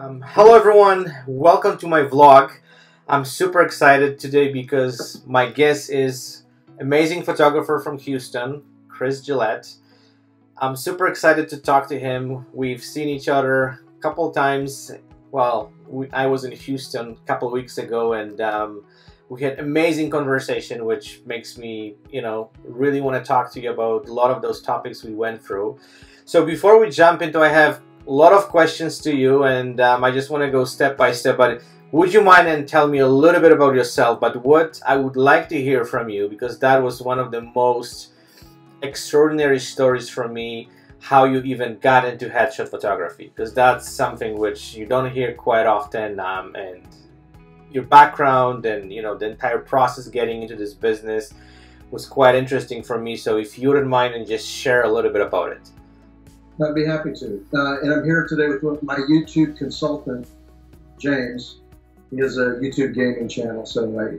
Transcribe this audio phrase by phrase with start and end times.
[0.00, 2.52] Um, hello everyone, welcome to my vlog.
[3.06, 6.44] I'm super excited today because my guest is
[6.80, 9.74] amazing photographer from Houston, Chris Gillette.
[10.56, 12.46] I'm super excited to talk to him.
[12.54, 14.90] We've seen each other a couple times.
[15.32, 18.84] Well, we, I was in Houston a couple weeks ago and um,
[19.28, 23.70] we had amazing conversation which makes me, you know, really want to talk to you
[23.70, 25.78] about a lot of those topics we went through.
[26.24, 30.04] So before we jump into, I have a lot of questions to you, and um,
[30.04, 31.36] I just want to go step by step.
[31.36, 34.20] But would you mind and tell me a little bit about yourself?
[34.20, 37.42] But what I would like to hear from you, because that was one of the
[37.42, 38.12] most
[38.82, 40.68] extraordinary stories from me,
[41.00, 45.66] how you even got into headshot photography, because that's something which you don't hear quite
[45.66, 46.82] often, um, and
[47.72, 51.32] your background and you know the entire process getting into this business
[51.90, 53.16] was quite interesting for me.
[53.16, 55.70] So if you wouldn't mind and just share a little bit about it.
[56.62, 57.46] I'd be happy to.
[57.54, 60.28] Uh, and I'm here today with my YouTube consultant,
[60.98, 61.60] James.
[62.10, 64.18] He has a YouTube gaming channel, so I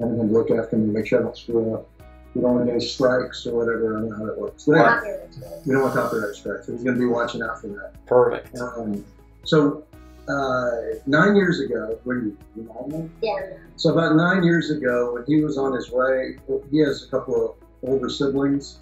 [0.00, 1.88] I'm going to look after him and make sure I don't screw up.
[2.34, 3.96] We don't want any strikes or whatever.
[3.96, 4.64] I don't know how that works.
[4.64, 5.28] But anyway,
[5.66, 7.92] we don't want copyright strikes, so he's going to be watching out for that.
[8.06, 8.56] Perfect.
[8.58, 9.04] Um,
[9.44, 9.84] so
[10.28, 10.70] uh,
[11.06, 13.56] nine years ago, were you, you nine Yeah.
[13.76, 16.36] So about nine years ago, when he was on his way,
[16.70, 18.78] he has a couple of older siblings,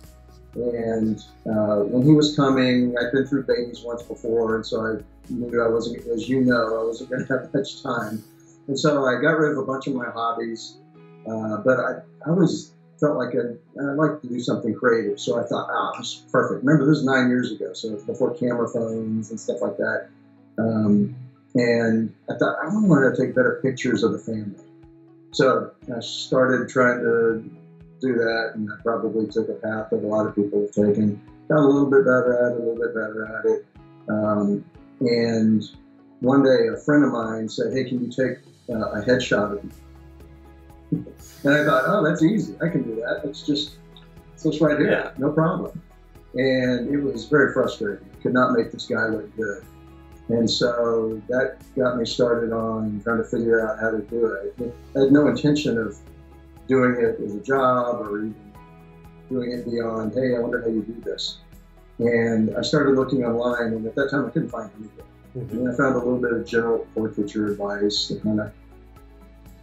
[0.55, 5.33] and uh, when he was coming, I'd been through babies once before, and so I
[5.33, 8.23] knew I wasn't, as you know, I wasn't going to have much time.
[8.67, 10.77] And so I got rid of a bunch of my hobbies,
[11.27, 15.19] uh, but I, I always felt like I'd, I'd like to do something creative.
[15.19, 16.65] So I thought, ah, this is perfect.
[16.65, 20.09] Remember, this is nine years ago, so before camera phones and stuff like that.
[20.59, 21.17] Um,
[21.55, 24.65] and I thought, I wanted to take better pictures of the family.
[25.33, 27.51] So I started trying to
[28.01, 31.21] do that, and I probably took a path that a lot of people have taken.
[31.49, 33.67] Got a little bit better at it, a little bit better at it.
[34.09, 34.65] Um,
[35.01, 35.63] and
[36.21, 39.65] one day, a friend of mine said, "Hey, can you take uh, a headshot of
[39.65, 39.71] me?"
[41.45, 42.55] and I thought, "Oh, that's easy.
[42.63, 43.23] I can do that.
[43.25, 43.77] It's just
[44.35, 45.11] it's just right here, Yeah.
[45.19, 45.81] no problem."
[46.35, 48.07] And it was very frustrating.
[48.23, 49.65] Could not make this guy look good.
[50.29, 54.55] And so that got me started on trying to figure out how to do it.
[54.95, 55.99] I had no intention of
[56.71, 58.35] doing it as a job or even
[59.29, 61.39] doing it beyond, hey, I wonder how you do this.
[61.99, 65.05] And I started looking online, and at that time I couldn't find anything.
[65.35, 68.53] And I found a little bit of general portraiture advice, the kind of,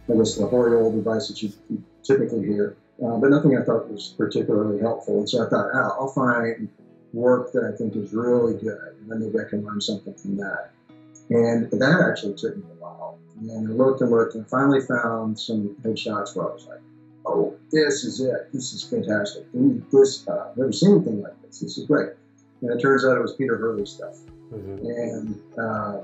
[0.08, 3.62] I guess, the hoary old advice that you, you typically hear, uh, but nothing I
[3.62, 5.18] thought was particularly helpful.
[5.20, 6.68] And so I thought, oh, I'll find
[7.14, 10.36] work that I think is really good, and then maybe I can learn something from
[10.36, 10.70] that.
[11.30, 13.18] And that actually took me a while.
[13.40, 16.80] And I looked and looked, and finally found some headshots where I was like,
[17.28, 18.52] oh, this is it.
[18.52, 19.44] This is fantastic.
[19.54, 20.26] Need this.
[20.26, 21.60] Uh, I've never seen anything like this.
[21.60, 22.10] This is great.
[22.62, 24.16] And it turns out it was Peter Hurley stuff.
[24.52, 24.80] Mhm.
[24.80, 26.00] And uh,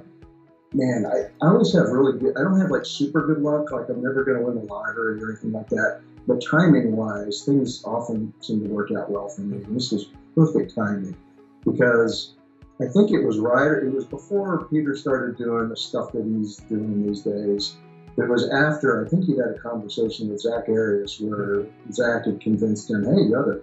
[0.75, 3.71] man, I, I always have really good, I don't have like super good luck.
[3.71, 6.01] Like I'm never going to win the lottery or anything like that.
[6.27, 9.63] But timing wise, things often seem to work out well for me.
[9.65, 11.17] And this was perfect timing
[11.65, 12.35] because
[12.81, 16.57] I think it was right, it was before Peter started doing the stuff that he's
[16.69, 17.77] doing these days.
[18.17, 22.41] It was after, I think he had a conversation with Zack Arias where Zack had
[22.41, 23.63] convinced him, hey, to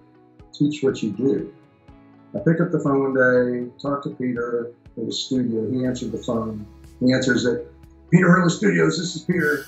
[0.53, 1.53] teach what you do.
[2.35, 5.69] I pick up the phone one day, talk to Peter at his studio.
[5.71, 6.65] He answered the phone.
[6.99, 7.71] He answers it,
[8.11, 9.65] Peter Hurley Studios, this is Peter.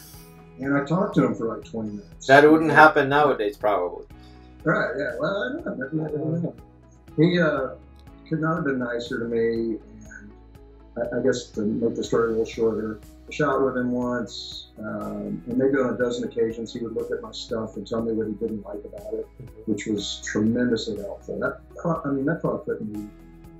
[0.59, 2.27] And I talked to him for like 20 minutes.
[2.27, 4.05] That wouldn't happen nowadays, probably.
[4.63, 5.15] Right, yeah.
[5.19, 5.89] Well, I don't know.
[5.91, 6.55] Maybe I don't know.
[7.17, 7.75] He uh,
[8.29, 9.77] could not have been nicer to me.
[9.77, 10.31] And
[10.97, 12.99] I, I guess to make the story a little shorter,
[13.33, 17.21] shot with him once, um, and maybe on a dozen occasions he would look at
[17.21, 19.27] my stuff and tell me what he didn't like about it,
[19.65, 21.39] which was tremendously helpful.
[21.39, 21.59] That,
[22.05, 23.09] I mean, that probably put me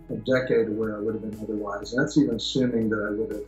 [0.10, 1.94] a decade where I would have been otherwise.
[1.94, 3.46] And that's even assuming that I would have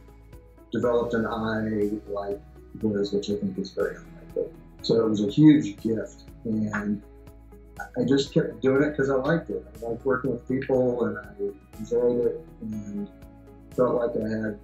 [0.72, 2.42] developed an eye like
[2.82, 4.52] his, which I think is very unlikely.
[4.82, 6.24] So it was a huge gift.
[6.46, 7.02] And
[7.98, 9.66] I just kept doing it because I liked it.
[9.76, 13.10] I liked working with people and I enjoyed it and
[13.76, 14.60] felt like I had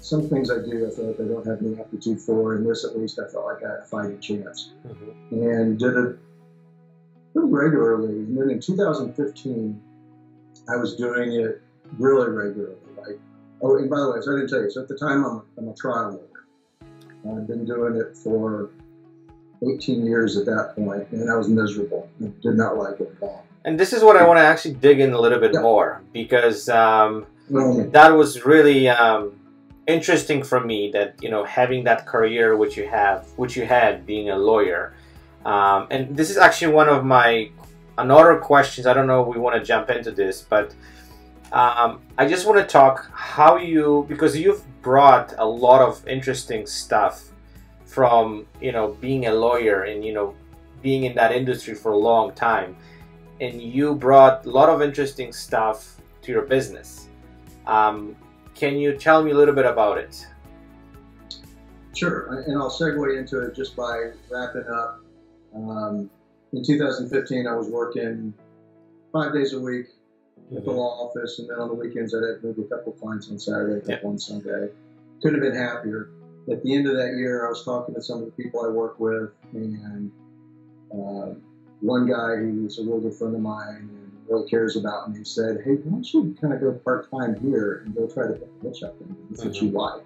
[0.00, 2.54] some things I do, I feel like I don't have any aptitude for.
[2.56, 4.72] And this, at least, I felt like I had a fighting chance.
[4.86, 5.32] Mhm.
[5.32, 6.16] And did it
[7.34, 8.08] pretty regularly.
[8.08, 9.80] And then in 2015,
[10.68, 11.60] I was doing it
[11.98, 12.76] really regularly.
[12.96, 13.18] Like,
[13.62, 14.70] oh, and by the way, so I didn't tell you.
[14.70, 17.36] So at the time, I'm, I'm a trial lawyer.
[17.36, 18.70] I've been doing it for
[19.62, 22.08] 18 years at that point, and I was miserable.
[22.22, 23.44] I did not like it at all.
[23.66, 25.60] And this is what I want to actually dig in a little bit Yeah.
[25.60, 29.32] more because um, Um, that was really um,
[29.86, 30.90] interesting for me.
[30.92, 34.94] That you know, having that career which you have, which you had, being a lawyer,
[35.44, 37.50] um, and this is actually one of my
[37.98, 38.86] another questions.
[38.86, 40.74] I don't know if we want to jump into this, but
[41.52, 46.64] Um, I just want to talk how you because you've brought a lot of interesting
[46.64, 47.32] stuff
[47.84, 50.34] from you know being a lawyer and you know
[50.80, 52.76] being in that industry for a long time,
[53.40, 57.08] and you brought a lot of interesting stuff to your business.
[57.66, 58.14] Um,
[58.60, 60.26] can you tell me a little bit about it?
[61.96, 65.00] Sure, and I'll segue into it just by wrapping up.
[65.56, 66.10] Um,
[66.52, 68.34] in 2015, I was working
[69.12, 69.86] five days a week
[70.54, 73.30] at the law office, and then on the weekends I'd have maybe a couple clients
[73.30, 74.68] on Saturday, a couple on Sunday.
[75.22, 76.10] Couldn't have been happier.
[76.50, 78.68] At the end of that year, I was talking to some of the people I
[78.68, 80.12] work with, and
[80.92, 81.34] uh,
[81.80, 83.99] one guy who's a real good friend of mine
[84.30, 87.82] really cares about me said, "Hey, why don't you kind of go part time here
[87.84, 90.04] and go try to pick up and that's what you like."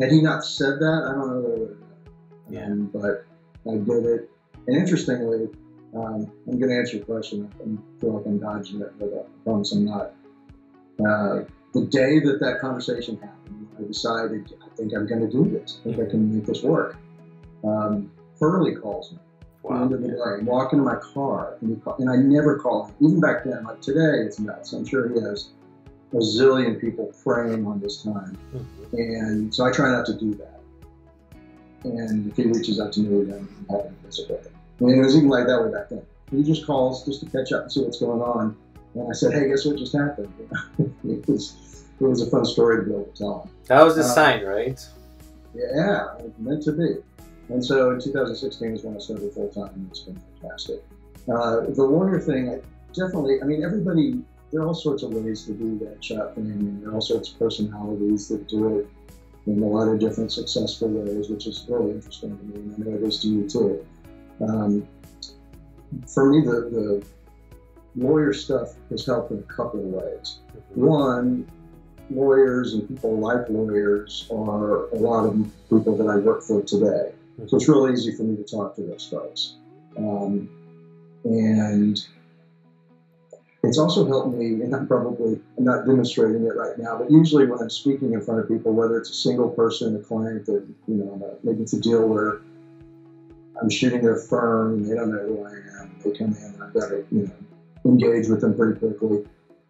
[0.00, 2.52] Had he not said that, I don't know that I would have done it.
[2.52, 2.66] Yeah.
[2.66, 3.24] Um, but
[3.66, 4.30] I did it,
[4.66, 5.48] and interestingly,
[5.94, 7.48] um, I'm going to answer your question.
[7.60, 10.12] I feel like I'm dodging it, but I promise I'm not.
[10.98, 15.48] Uh, the day that that conversation happened, I decided I think I'm going to do
[15.48, 15.78] this.
[15.80, 16.96] I think I can make this work.
[17.64, 18.10] Um,
[18.40, 19.18] Hurley calls me.
[19.68, 22.16] The end of the day, I'm walking to my car, and, he call, and I
[22.16, 22.94] never call him.
[23.00, 24.72] Even back then, like today, it's nuts.
[24.72, 25.48] I'm sure he has
[26.12, 28.92] a zillion people preying on this time, Mhm.
[28.92, 30.60] and so I try not to do that.
[31.84, 34.52] And if he reaches out to me, then I'm happy to with him.
[34.80, 36.02] Mean, it was even like that way back then.
[36.30, 38.56] He just calls just to catch up and see what's going on.
[38.94, 40.28] And I said, "Hey, guess what just happened?"
[41.04, 43.50] it was it was a fun story to be able to tell him.
[43.68, 44.78] That was the Uh, sign, right?
[45.54, 46.96] Yeah, it meant to be.
[47.48, 50.82] And so in 2016 is when I started full time, and it's been fantastic.
[51.28, 52.60] Uh, the lawyer thing, I
[52.92, 56.46] definitely, I mean, everybody, there are all sorts of ways to do that shot thing,
[56.46, 58.88] and there are all sorts of personalities that do it
[59.46, 62.90] in a lot of different successful ways, which is really interesting to me, and I
[62.90, 63.86] know it is to you too.
[64.40, 64.86] Um,
[66.06, 67.06] for me, the, the
[67.96, 70.38] lawyer stuff has helped in a couple of ways.
[70.74, 71.46] One,
[72.10, 75.34] lawyers and people like lawyers are a lot of
[75.70, 77.12] people that I work for today.
[77.46, 79.56] So it's real easy for me to talk to those folks.
[79.96, 80.48] Um,
[81.24, 82.00] and
[83.62, 87.46] it's also helped me, and I'm probably I'm not demonstrating it right now, but usually
[87.46, 90.62] when I'm speaking in front of people, whether it's a single person, a client that,
[90.86, 92.38] you know, maybe it's a deal where
[93.60, 96.62] I'm shooting their firm and they don't know who I am, they come in and
[96.62, 99.22] I've got to, you know, engage with them pretty quickly,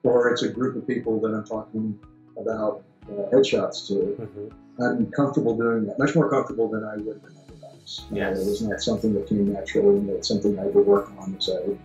[0.03, 1.97] or it's a group of people that I'm talking
[2.37, 3.95] about uh, headshots to.
[3.95, 4.51] Mhm.
[4.81, 7.44] I'm comfortable doing that, much more comfortable than I would have been
[7.85, 8.11] otherwise.
[8.13, 11.11] Uh, it was not something that came naturally, and it's something I had to work
[11.19, 11.77] on as I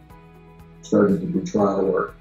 [0.81, 2.15] started to do trial work.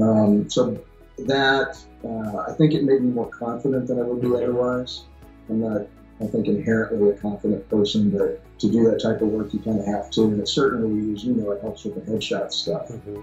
[0.00, 0.78] Um, so
[1.18, 5.04] that, uh, I think it made me more confident than I would be otherwise.
[5.48, 5.82] I'm not,
[6.20, 9.80] I think, inherently a confident person, but to do that type of work, you kind
[9.80, 10.24] of have to.
[10.24, 12.88] And it certainly, as you know, it helps with the headshot stuff.
[12.88, 13.22] Mhm.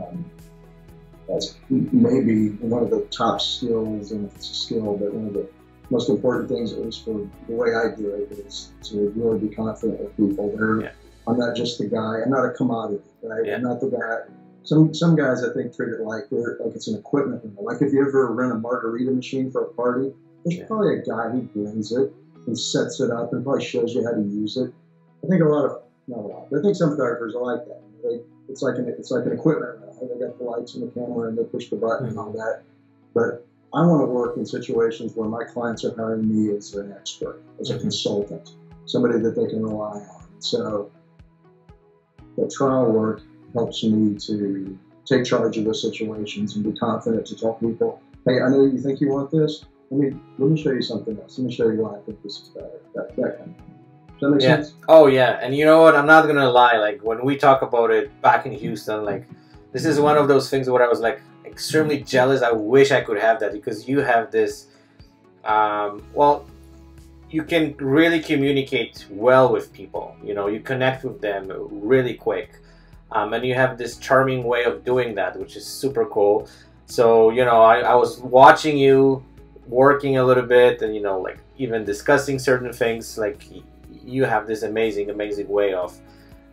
[0.00, 0.24] Um,
[1.28, 5.48] that's maybe one of the top skills, and it's a skill, but one of the
[5.92, 9.54] most important things, at least for the way I do it, is to really be
[9.54, 10.50] confident with people.
[10.56, 10.90] They're, Yeah.
[11.28, 12.22] I'm not just the guy.
[12.24, 13.44] I'm not a commodity, right?
[13.46, 13.56] Yeah.
[13.56, 14.34] I'm not the guy.
[14.64, 17.42] Some some guys I think treat it like they're like it's an equipment.
[17.44, 17.64] rental.
[17.64, 20.12] Like if you ever rent a margarita machine for a party,
[20.44, 20.66] there's Yeah.
[20.66, 22.12] probably a guy who brings it
[22.46, 24.72] and sets it up and probably shows you how to use it.
[25.22, 27.64] I think a lot of not a lot, but I think some photographers are like
[27.66, 27.80] that.
[28.02, 30.08] They, it's like an it's like an equipment rental.
[30.12, 32.62] They got the lights and the camera and they push the button and all that.
[33.14, 36.92] But I want to work in situations where my clients are hiring me as an
[36.92, 37.80] expert, as a Mhm.
[37.80, 38.50] consultant,
[38.86, 40.24] somebody that they can rely on.
[40.40, 40.90] So
[42.36, 43.22] the trial work
[43.54, 48.40] helps me to take charge of those situations and be confident to tell people, hey,
[48.40, 49.64] I know you think you want this.
[49.90, 51.38] Let me let me show you something else.
[51.38, 52.80] Let me show you why I think this is better.
[52.94, 53.74] That, that kind of thing.
[54.08, 54.56] Does that make Yeah.
[54.56, 54.74] sense?
[54.88, 55.94] Oh yeah, and you know what?
[55.94, 56.78] I'm not gonna lie.
[56.78, 59.26] Like when we talk about it back in Houston, like
[59.72, 61.20] this is one of those things where I was like
[61.52, 62.42] extremely jealous.
[62.42, 64.66] I wish I could have that because you have this.
[65.44, 66.46] Um, well,
[67.30, 70.16] you can really communicate well with people.
[70.24, 71.50] You know, you connect with them
[71.90, 72.50] really quick,
[73.12, 76.48] um, and you have this charming way of doing that, which is super cool.
[76.86, 79.24] So you know, I, I was watching you
[79.66, 83.18] working a little bit, and you know, like even discussing certain things.
[83.18, 83.44] Like
[84.04, 85.98] you have this amazing, amazing way of,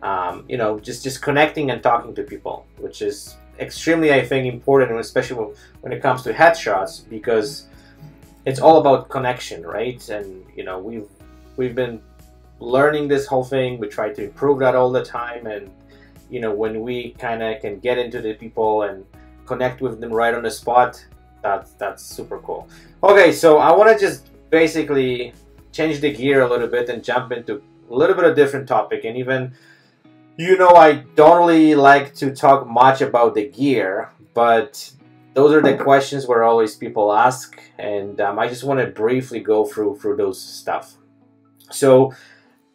[0.02, 4.52] um, you know, just just connecting and talking to people, which is extremely, I think,
[4.52, 5.36] important, especially
[5.80, 7.66] when- it comes to headshots, because
[8.44, 10.00] it's all about connection, right?
[10.08, 11.08] And you know, we've
[11.56, 12.00] we've been
[12.58, 13.78] learning this whole thing.
[13.78, 15.70] We try to improve that all the time, and
[16.30, 19.04] you know, when we kind of can get into the people and
[19.46, 21.04] connect with them right on the spot,
[21.42, 22.68] that's that's super cool.
[23.02, 25.32] Okay, so I want to just basically
[25.72, 29.04] change the gear a little bit and jump into a little bit of different topic,
[29.04, 29.52] and even
[30.40, 34.90] you know, I don't really like to talk much about the gear, but
[35.34, 39.40] those are the questions where always people ask, and um, I just want to briefly
[39.40, 40.94] go through through those stuff.
[41.70, 42.14] So,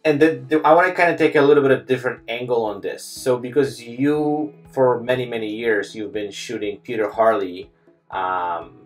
[0.04, 2.64] and the, the, I want to kind of take a little bit of different angle
[2.66, 3.04] on this.
[3.04, 7.72] So, because you, for many many years, you've been shooting Peter Hurley.
[8.12, 8.86] Um,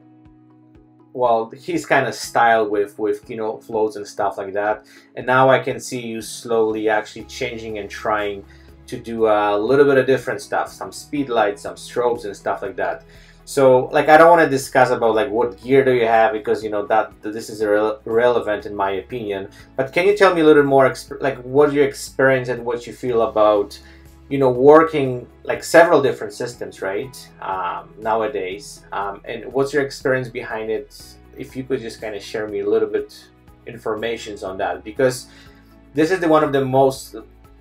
[1.11, 4.85] well, his kind of style with with you know Flos and stuff like that,
[5.17, 8.45] and now I can see you slowly actually changing and trying
[8.89, 12.61] to do a little bit of different stuff, some speed lights, some strobes and stuff
[12.61, 13.03] like that.
[13.45, 16.63] So, like, I don't want to discuss about like what gear do you have because
[16.63, 19.49] you know that this is irre- irrelevant in my opinion.
[19.75, 22.93] But can you tell me a little more, like, what you experience and what you
[22.93, 23.79] feel about,
[24.29, 27.15] you know, working like several different systems, right?
[27.41, 30.89] Um, nowadays, um, and what's your experience behind it?
[31.35, 33.09] If you could just kind of share me a little bit
[33.65, 35.27] informations on that, because
[35.95, 37.15] this is the one of the most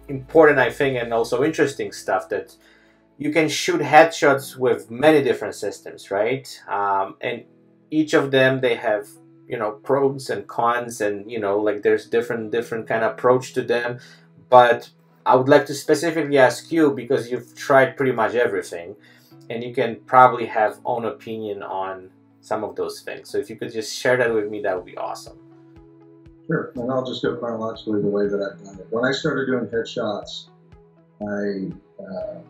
[0.08, 2.56] important, I think, and also interesting stuff that
[3.18, 6.46] you can shoot headshots with many different systems, right?
[6.68, 7.44] Um, and
[7.90, 9.08] each of them they have
[9.48, 13.52] you know pros and cons, and you know like there's different different kind of approach
[13.54, 13.98] to them.
[14.48, 14.90] But
[15.26, 18.96] I would like to specifically ask you because you've tried pretty much everything,
[19.50, 22.10] and you can probably have own opinion on
[22.40, 23.28] some of those things.
[23.28, 25.38] So if you could just share that with me, that would be awesome.
[26.48, 28.86] Sure, and I'll just go chronologically the way that I've done it.
[28.90, 30.48] When I started doing headshots,
[31.20, 32.40] I uh,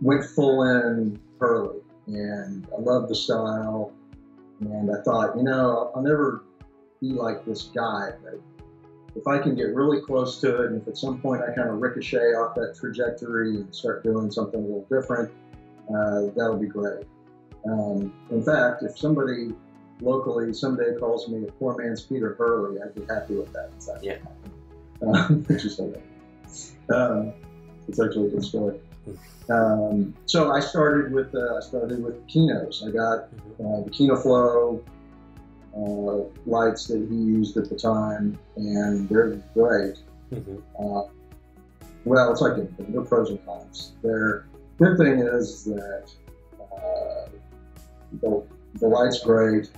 [0.00, 3.92] went full in early, and I loved the style.
[4.60, 6.42] And I thought, you know, I'll never
[7.00, 8.40] be like this guy, but
[9.14, 11.68] if I can get really close to it, and if at some point I kind
[11.68, 15.30] of ricochet off that trajectory and start doing something a little different,
[15.94, 17.04] uh, that'll be great.
[17.66, 19.54] Um, in fact, if somebody
[20.00, 23.70] locally someday calls me a poor man's Peter Hurley, I'd be happy with that.
[24.02, 24.16] yeah.
[25.02, 25.96] Um, which is funny.
[26.88, 27.34] Um,
[27.88, 28.78] it's actually a good story.
[29.50, 32.86] Um, so I started with uh, I started with Kinos.
[32.86, 33.66] I got mm-hmm.
[33.66, 34.82] uh, the Kino Flow
[35.76, 39.98] uh, lights that he used at the time, and they're great.
[40.32, 40.56] Mm-hmm.
[40.78, 41.02] Uh,
[42.04, 42.92] well, it's like anything.
[42.92, 43.92] They're pros and cons.
[44.02, 44.46] Their
[44.78, 46.10] good thing is that
[46.60, 47.28] uh,
[48.74, 49.68] the light's bright,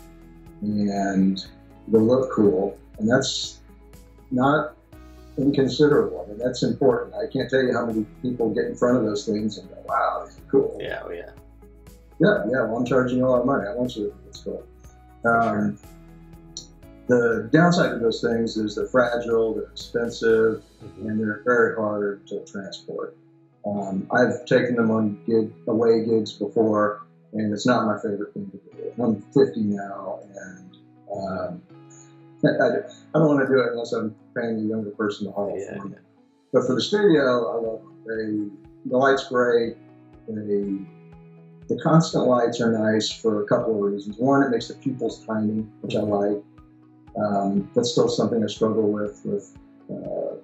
[0.62, 1.44] and
[1.88, 3.60] they look cool, and that's
[4.30, 4.76] not
[5.38, 6.24] inconsiderable.
[6.24, 7.14] I mean, that's important.
[7.14, 9.76] I can't tell you how many people get in front of those things and go,
[9.86, 11.30] "Wow, these are cool." Yeah, oh, yeah,
[12.18, 12.62] yeah, yeah.
[12.62, 13.68] Well, I'm charging you a lot of money.
[13.68, 14.66] I want you to it's cool.
[15.24, 15.78] Um,
[17.06, 21.08] the downside of those things is they're fragile, they're expensive, mm-hmm.
[21.08, 23.16] and they're very hard to transport.
[23.64, 27.02] Um, I've taken them on gig, away gigs before,
[27.38, 29.02] and it's not my favorite thing to do.
[29.02, 30.76] I'm 50 now, and
[31.12, 31.62] um,
[32.44, 35.56] I, I, don't want to do it unless I'm paying a younger person to haul
[35.58, 35.96] yeah, for me.
[36.52, 38.48] But for the studio, I love they,
[38.86, 39.76] the lights great.
[40.28, 40.78] They,
[41.68, 44.16] the constant lights are nice for a couple of reasons.
[44.18, 46.42] One, it makes the pupils tiny, which I like.
[47.16, 49.56] Um, that's still something I struggle with with
[49.90, 50.36] uh,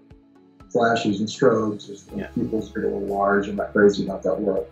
[0.71, 1.89] flashes and strobes.
[1.89, 2.29] Is yeah.
[2.29, 3.49] pupils get a little large.
[3.49, 4.71] I'm not crazy about that look.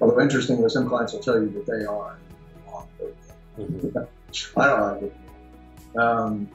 [0.00, 2.18] Although interestingly, some clients will tell you that they are.
[3.58, 3.98] Mm-hmm.
[4.60, 5.96] I don't like it.
[5.98, 6.48] Um,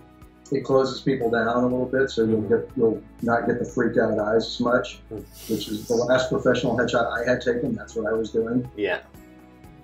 [0.51, 3.97] it closes people down a little bit, so you'll get you'll not get the freaked
[3.97, 4.99] out eyes as much.
[5.09, 7.73] Which is the last professional headshot I had taken.
[7.73, 8.69] That's what I was doing.
[8.75, 9.01] Yeah.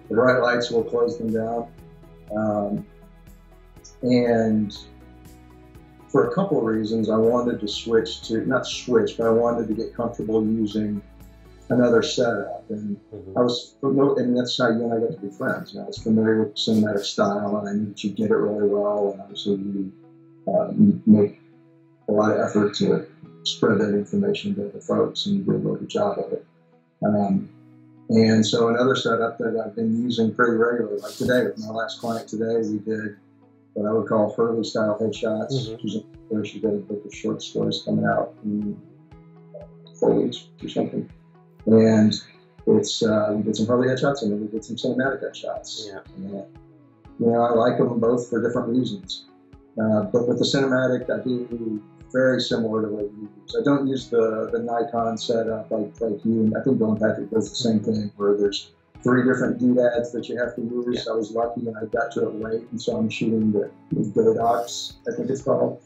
[0.09, 1.71] The bright lights will close them down,
[2.35, 2.85] um,
[4.01, 4.75] and
[6.09, 9.67] for a couple of reasons, I wanted to switch to not switch, but I wanted
[9.67, 11.01] to get comfortable using
[11.69, 12.65] another setup.
[12.69, 13.37] And mm-hmm.
[13.37, 15.73] I was familiar, and that's how you and I got to be friends.
[15.73, 18.35] You know, I was familiar with cinematic style, and I knew that you did it
[18.35, 19.91] really well, and obviously you
[20.47, 20.71] uh,
[21.05, 21.39] make
[22.07, 23.07] a lot of effort to
[23.43, 26.45] spread that information to the folks, and you do a really good job of it.
[27.03, 27.49] Um,
[28.09, 31.99] and so another setup that I've been using pretty regularly, like today with my last
[31.99, 33.17] client today, we did
[33.73, 35.73] what I would call Hurley style headshots, mm-hmm.
[35.73, 38.81] which is where she got a book of short stories coming out in
[39.99, 41.09] four weeks or something.
[41.71, 42.13] And
[42.67, 45.87] it's uh, we did some Hurley headshots and then we did some cinematic headshots.
[45.87, 45.99] Yeah.
[46.17, 46.45] And,
[47.19, 49.25] you know, I like them both for different reasons.
[49.81, 53.55] Uh, but with the cinematic, I do very similar to what you use.
[53.59, 57.29] I don't use the, the Nikon setup like, like you, and I think Don Patrick
[57.29, 58.71] does the same thing where there's
[59.03, 61.03] three different doodads that you have to use.
[61.05, 61.13] Yeah.
[61.13, 64.21] I was lucky and I got to it late, and so I'm shooting the, the
[64.21, 65.81] Godox, I think it's called,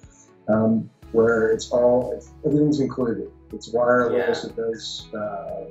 [0.48, 3.30] um, where it's all, it's, everything's included.
[3.54, 4.44] It's wireless.
[4.44, 4.50] Yeah.
[4.50, 5.66] It does uh,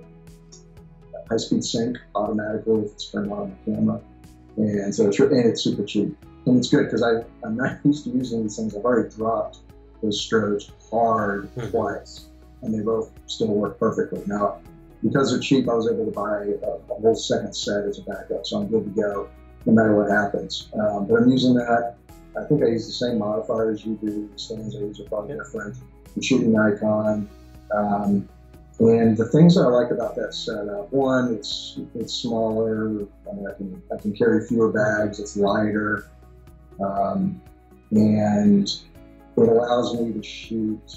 [1.29, 4.01] high-speed sync automatically if it's turned on the camera,
[4.57, 6.17] and so it's and it's super cheap.
[6.47, 8.77] And it's good because I I'm not used to using these things.
[8.77, 9.59] I've already dropped
[10.03, 11.71] those strobes hard hmm.
[11.71, 12.27] twice,
[12.63, 14.23] and they both still work perfectly.
[14.27, 14.61] Now,
[15.03, 18.03] because they're cheap, I was able to buy a, a whole second set as a
[18.03, 19.29] backup, so I'm good to go.
[19.67, 20.69] no matter what happens.
[20.75, 21.97] Um, but I'm using that.
[22.37, 24.29] I think I use the same modifier as you do.
[24.33, 25.77] The stands I use are probably different.
[26.15, 27.29] I'm shooting Nikon.
[27.75, 28.29] Um,
[28.79, 33.07] and the things I like about that setup, one, it's it's smaller.
[33.31, 35.21] I, mean, I can I can carry fewer bags.
[35.21, 36.09] It's lighter,
[36.85, 37.41] um,
[37.91, 40.97] and it allows me to shoot.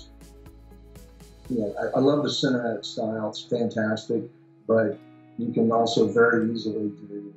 [1.50, 3.30] You know, I, I love the cinematic style.
[3.30, 4.24] It's fantastic,
[4.68, 4.98] but
[5.38, 7.34] you can also very easily do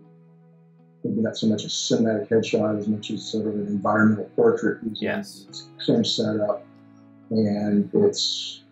[1.04, 4.78] maybe not so much a cinematic headshot as much as sort of an environmental portrait
[4.82, 5.46] using Yes.
[5.76, 6.64] the same setup.
[7.30, 8.62] And it's,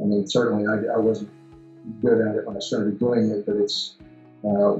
[0.00, 1.30] I mean, certainly I, I wasn't
[2.02, 3.96] good at it when I started doing it, but it's,
[4.44, 4.76] uh,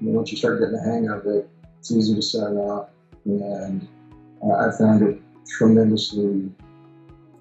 [0.00, 2.92] once you start getting the hang of it, it's easy to set up.
[3.24, 3.86] And
[4.42, 6.50] uh, I found it tremendously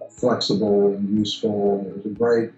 [0.09, 1.85] flexible and useful.
[1.87, 2.49] It was a great,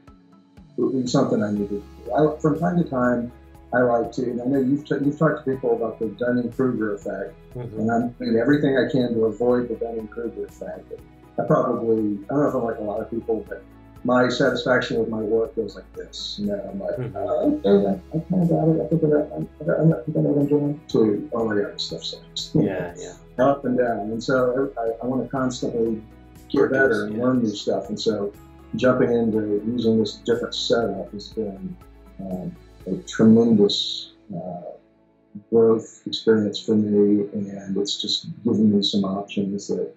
[0.78, 2.12] it was something I needed to do.
[2.14, 3.32] I, from time to time,
[3.74, 6.94] I like to, and I know you've, t- you've talked to people about the Dunning-Kruger
[6.94, 7.80] effect, Mhm.
[7.80, 10.94] and I'm doing everything I can to avoid the Dunning-Kruger effect.
[11.40, 13.64] I probably, I don't know if I'm like a lot of people, but
[14.06, 16.36] my satisfaction with my work goes like this.
[16.40, 17.12] You know, I'm like, Mhm.
[17.16, 18.82] oh, okay, I, I kind of got it.
[18.82, 19.48] I think that I'm,
[19.80, 20.82] I'm not thinking what I'm doing.
[20.90, 22.52] To, oh my God, stuff sucks.
[22.54, 23.14] Yeah, yeah.
[23.44, 24.12] Up and down.
[24.12, 26.02] And so I, I want to constantly
[26.50, 27.24] get better and Yeah.
[27.24, 27.90] learn new stuff.
[27.90, 28.32] And so
[28.76, 31.76] jumping into using this different setup has been
[32.20, 32.56] um,
[32.88, 34.72] a tremendous uh,
[35.52, 39.92] growth experience for me, and it's just given me some options that.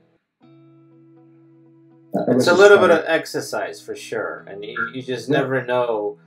[2.15, 6.19] It's a little bit of exercise for sure, and you, you just never know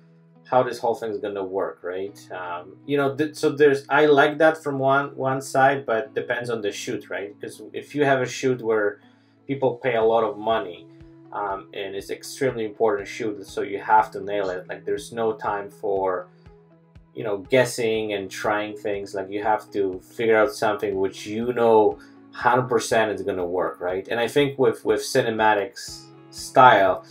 [0.49, 2.17] how this whole thing's gonna work, right?
[2.31, 6.49] Um, you know, th- so there's I like that from one one side, but depends
[6.49, 7.39] on the shoot, right?
[7.39, 8.99] Because if you have a shoot where
[9.47, 10.87] people pay a lot of money,
[11.31, 14.67] um, and it's extremely important shoot, so you have to nail it.
[14.67, 16.27] Like there's no time for
[17.15, 19.13] you know guessing and trying things.
[19.13, 21.99] Like you have to figure out something which you know
[22.35, 24.07] 100% is going to work, right?
[24.07, 27.05] And I think with with cinematics style,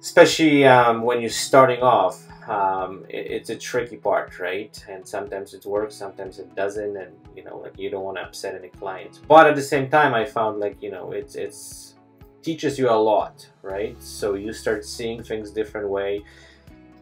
[0.00, 4.84] especially um, when you're starting off, um, it, it's a tricky part, right?
[4.88, 8.24] And sometimes it works, sometimes it doesn't, and you know, like you don't want to
[8.24, 9.18] upset any clients.
[9.18, 11.94] But at the same time, I found like you know, it's it's
[12.42, 14.00] teaches you a lot, right?
[14.02, 16.22] So you start seeing things different way.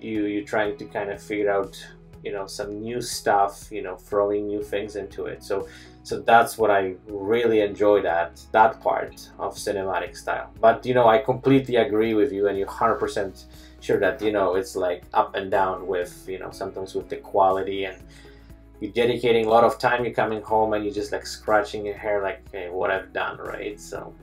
[0.01, 1.75] You you're trying to kind of figure out
[2.23, 5.43] you know some new stuff, you know, throwing new things into it.
[5.43, 5.69] So
[6.05, 10.51] so that's what I really enjoy that that part of cinematic style.
[10.61, 13.47] But you know, I completely agree with you, and you're hundred percent
[13.81, 17.17] sure that you know it's like up and down with you know sometimes with the
[17.17, 17.99] quality and
[18.81, 20.05] you're dedicating a lot of time.
[20.05, 23.39] You're coming home and you're just like scratching your hair, like hey, what I've done,
[23.39, 23.81] right?
[23.81, 24.15] So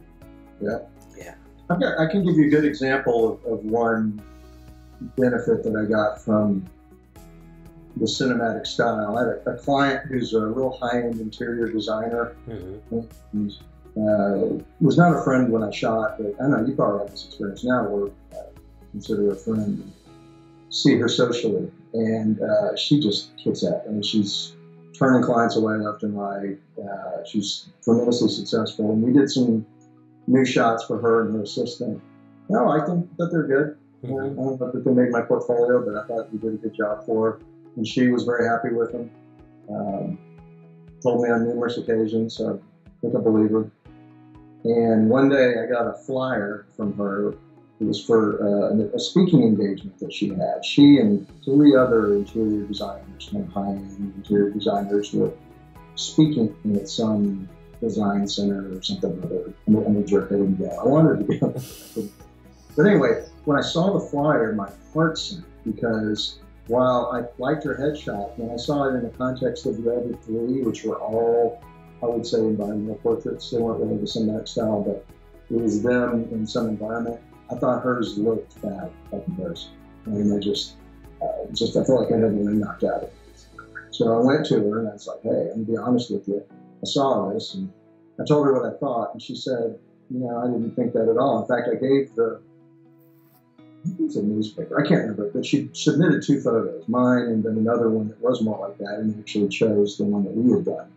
[0.61, 0.79] yeah
[1.17, 1.35] yeah
[1.69, 4.21] I can give you a good example of, of one
[5.17, 6.65] benefit that I got from
[7.99, 9.17] the cinematic style.
[9.17, 12.35] I had a, a client who's a real high-end interior designer.
[12.47, 13.07] mhm.
[13.33, 13.53] and,
[13.97, 17.25] uh, was not a friend when I shot, but I know you probably have this
[17.25, 18.45] experience now where I
[18.91, 19.91] consider her a friend.
[20.69, 23.83] See her socially, and uh, she just kicks at.
[23.87, 24.53] I mean, she's
[24.93, 26.57] turning clients away left and right.
[26.77, 29.65] Uh, she's tremendously successful, and we did some
[30.27, 31.99] new shots for her and her assistant.
[32.49, 33.77] No, I think that they're good.
[34.03, 36.57] Know, I don't know if they made my portfolio, but I thought we did a
[36.57, 37.39] good job for her,
[37.75, 39.09] and she was very happy with them.
[39.69, 40.19] Um,
[41.01, 43.69] told me on numerous occasions, so I think I believe her.
[44.65, 47.33] And one day I got a flyer from her.
[47.79, 50.65] It was for uh, a speaking engagement that she had.
[50.65, 55.31] She and three other interior designers, kind of high-end interior designers, were
[55.95, 57.47] speaking at some
[57.79, 59.53] design center or something or other.
[59.67, 60.27] I'm a- I'm a jerk.
[60.31, 60.67] I didn't go.
[60.67, 61.53] I wanted to go.
[62.75, 67.75] but anyway, when I saw the flyer, my heart sank because while I liked her
[67.75, 71.61] headshot, when I saw it in the context of the other three, which were all,
[72.03, 75.03] I would say, environmental portraits, they weren't really the cinematic style, but
[75.49, 77.19] it was them in some environment.
[77.51, 79.71] I thought hers looked bad by comparison.
[80.05, 80.75] And I just,
[81.23, 83.13] uh, just I felt like I had wind knocked out of it.
[83.89, 86.27] So I went to her and I was like, hey, I'm gonna be honest with
[86.27, 86.45] you.
[86.51, 87.73] I saw this and
[88.19, 89.79] I told her what I thought, and she said,
[90.11, 91.41] you know, I didn't think that at all.
[91.41, 92.41] In fact, I gave the
[93.85, 94.79] I think it's a newspaper.
[94.79, 98.41] I can't remember, but she submitted two photos, mine and then another one that was
[98.41, 100.87] more like that, and actually chose the one that we had done.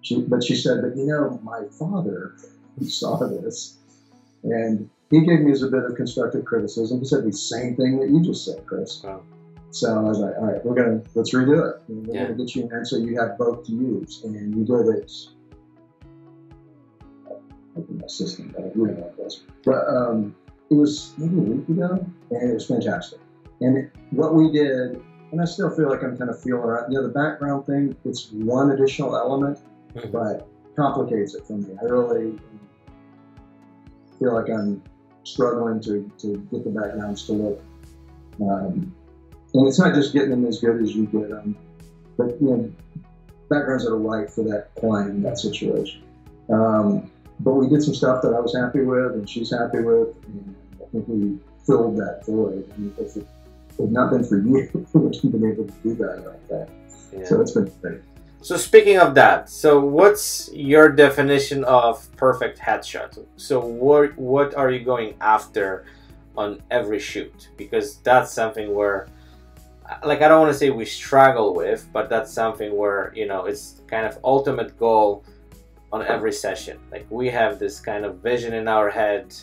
[0.00, 2.34] She, but she said, but you know, my father
[2.78, 3.76] he saw this,
[4.42, 6.98] and he gave me as a bit of constructive criticism.
[6.98, 9.00] He said the same thing that you just said, Chris.
[9.04, 9.22] Wow.
[9.70, 11.80] So I was like, all right, we're gonna let's redo it.
[11.88, 12.24] We're Yeah.
[12.24, 15.10] gonna get you there so you have both to use, and you did it.
[17.74, 19.40] I think my system, but I what it was.
[19.64, 20.34] But um,
[20.72, 23.20] it was maybe a week ago, and it was fantastic.
[23.60, 26.62] And what we did and I still feel like I'm kind of feeling.
[26.90, 29.58] You know, the background thing, it's one additional element,
[29.94, 30.12] Mhm.
[30.12, 31.76] but complicates it for me.
[31.80, 32.38] I really
[34.18, 34.82] feel like I'm
[35.24, 37.60] struggling to, to get the backgrounds to look.
[38.40, 38.94] Um,
[39.54, 41.56] and it's not just getting them as good as you get them,
[42.16, 42.70] but you know,
[43.48, 46.02] backgrounds that are right for that client, that situation.
[46.50, 50.08] Um, but we did some stuff that I was happy with, and she's happy with,
[50.26, 50.54] and
[50.94, 52.70] I we filled that void.
[52.76, 53.26] And if it
[53.78, 56.68] had not been for you, we wouldn't have been able to do that like that.
[57.12, 57.24] Yeah.
[57.24, 58.00] So it's been great.
[58.40, 63.24] So speaking of that, so what's your definition of perfect headshot?
[63.36, 65.84] So what what are you going after
[66.36, 67.50] on every shoot?
[67.56, 69.06] Because that's something where
[70.04, 73.44] like I don't want to say we struggle with, but that's something where, you know,
[73.44, 75.24] it's kind of ultimate goal
[75.92, 76.78] on every session.
[76.90, 79.34] Like we have this kind of vision in our head.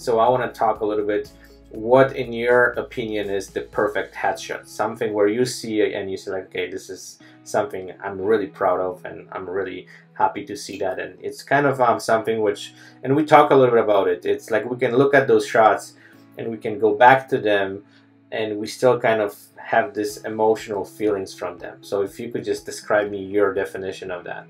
[0.00, 1.30] So I want to talk a little bit
[1.70, 4.66] what in your opinion is the perfect headshot?
[4.66, 8.80] Something where you see and you say like, okay, this is something I'm really proud
[8.80, 10.98] of, and I'm really happy to see that.
[10.98, 14.24] And it's kind of um, something which, and we talk a little bit about it.
[14.24, 15.94] It's like we can look at those shots
[16.38, 17.84] and we can go back to them,
[18.32, 21.82] and we still kind of have this emotional feelings from them.
[21.82, 24.46] So if you could just describe me your definition of that.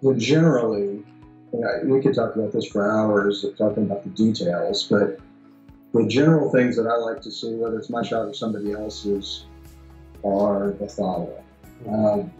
[0.00, 1.04] Well, generally,
[1.52, 5.18] we could talk about this for hours, of talking about the details, but
[5.92, 9.46] the general things that I like to see, whether it's my shot or somebody else's,
[10.24, 11.42] are the following.
[11.88, 12.32] Um,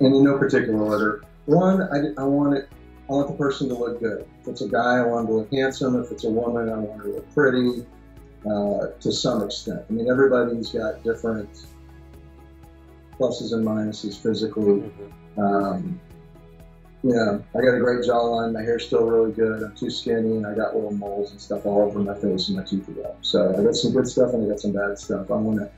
[0.00, 1.24] and in no particular order.
[1.46, 2.68] One, I, I want it.
[3.08, 4.26] I want the person to look good.
[4.40, 6.00] If it's a guy, I want him to look handsome.
[6.02, 7.86] If it's a woman, I want her to look pretty.
[8.44, 11.48] Uh, to some extent, I mean, everybody's got different
[13.18, 14.90] pluses and minuses physically.
[15.36, 16.00] Um,
[17.02, 18.52] you know, I got a great jawline.
[18.52, 19.62] My hair's still really good.
[19.62, 22.56] I'm too skinny, and I got little moles and stuff all over my face, and
[22.56, 23.16] my teeth are rough.
[23.22, 25.30] So I got some good stuff, and I got some bad stuff.
[25.30, 25.70] I want to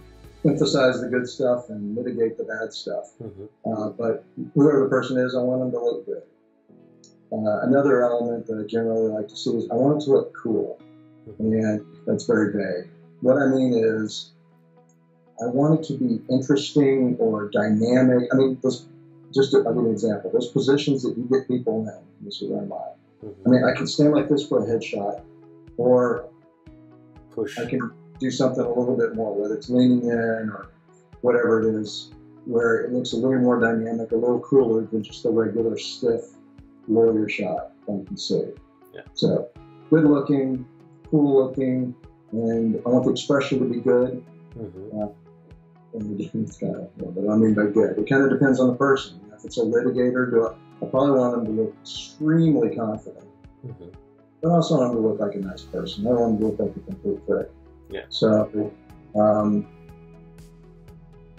[0.47, 3.15] emphasize the good stuff and mitigate the bad stuff.
[3.23, 3.49] Mhm.
[3.65, 6.23] Uh, but whoever the person is, I want them to look good.
[7.33, 10.35] Uh, another element that I generally like to see is I want it to look
[10.35, 10.79] cool,
[11.39, 12.91] and that's very vague.
[13.23, 14.33] What I mean is,
[15.43, 18.29] I want it to be interesting or dynamic.
[18.33, 18.87] I mean, those,
[19.35, 20.31] just to, give you an example.
[20.33, 22.97] Those positions that you get people in, this is where I'm at.
[23.47, 25.23] I mean, I can stand like this for a headshot,
[25.77, 26.29] or
[27.35, 27.59] Push.
[27.59, 30.71] I can do something a little bit more, whether it's leaning in or
[31.23, 32.13] whatever it is,
[32.45, 36.21] where it looks a little more dynamic, a little cooler than just the regular stiff
[36.87, 38.45] lawyer shot one can see.
[38.95, 39.03] Yeah.
[39.15, 39.49] So,
[39.91, 40.65] good looking,
[41.11, 41.95] cool looking,
[42.33, 44.25] and I want the expression to be good.
[44.57, 45.01] Mm-hmm.
[45.95, 47.99] And again, it's kind of what I mean by good.
[47.99, 49.21] It kind of depends on the person.
[49.45, 50.55] It's a litigator, do I,
[50.85, 53.27] I probably want them to look extremely confident
[53.67, 53.93] Mhm.
[54.43, 56.07] but I also want him to look like a nice person.
[56.07, 57.51] I don't want him to look like a complete prick.
[57.89, 58.03] Yeah.
[58.11, 58.71] So,
[59.15, 59.67] um,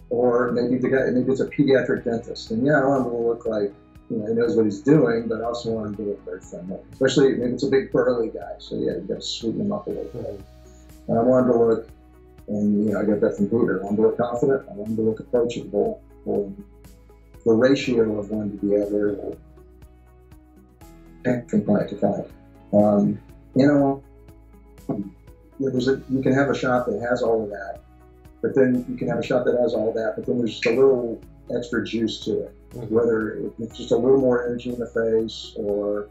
[0.09, 3.17] or maybe the guy, maybe it's a pediatric dentist, and yeah, I want him to
[3.17, 3.73] look like
[4.09, 6.41] you know he knows what he's doing, but I also want him to look very
[6.41, 6.77] friendly.
[6.93, 9.87] Especially maybe it's a big burly guy, so yeah, you got to sweeten him up
[9.87, 10.41] a little bit.
[11.07, 11.89] And I want him to look,
[12.47, 13.81] and you know, I got that from Peter.
[13.81, 14.63] I want him to look confident.
[14.69, 16.01] I want him to look approachable.
[16.25, 16.63] And
[17.45, 19.37] the ratio of one to the other,
[21.47, 22.27] from client to client.
[22.73, 23.19] Um,
[23.55, 24.03] you know,
[25.59, 27.79] there's a, you can have a shot that has all of that,
[28.41, 30.65] but then you can have a shot that has all that, but then there's just
[30.65, 31.21] a little
[31.55, 32.55] extra juice to it.
[32.73, 32.89] Mhm.
[32.89, 36.09] Whether it's just a little more energy in the face, or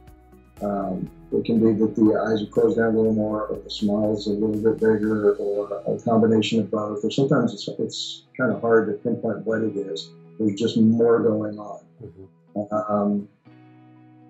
[0.62, 3.70] um, it can be that the eyes are closed down a little more, or the
[3.70, 7.04] smile is a little bit bigger, or a combination of both.
[7.04, 10.08] Or sometimes it's, it's kind of hard to pinpoint what it is.
[10.38, 11.80] There's just more going on.
[12.02, 12.90] Mhm.
[12.90, 13.28] Um,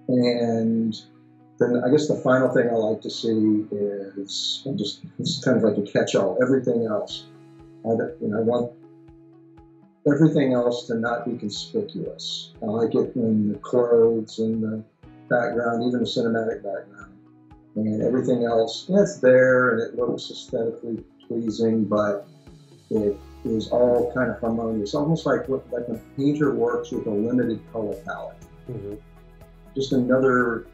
[0.08, 0.94] and
[1.58, 5.62] then I guess the final thing I like to see is just it's kind of
[5.62, 6.38] like a catch-all.
[6.42, 7.26] Everything else,
[7.84, 7.90] I,
[8.20, 8.72] you know, I want
[10.06, 12.52] everything else to not be conspicuous.
[12.62, 14.82] I like it in the clothes and the
[15.28, 17.12] background, even the cinematic background,
[17.76, 18.86] and everything else.
[18.88, 22.26] Yeah, it's there and it looks aesthetically pleasing, but
[22.90, 27.10] it is all kind of harmonious, almost like what, like a painter works with a
[27.10, 28.36] limited color palette
[28.70, 28.98] Mhm.
[29.74, 30.66] just another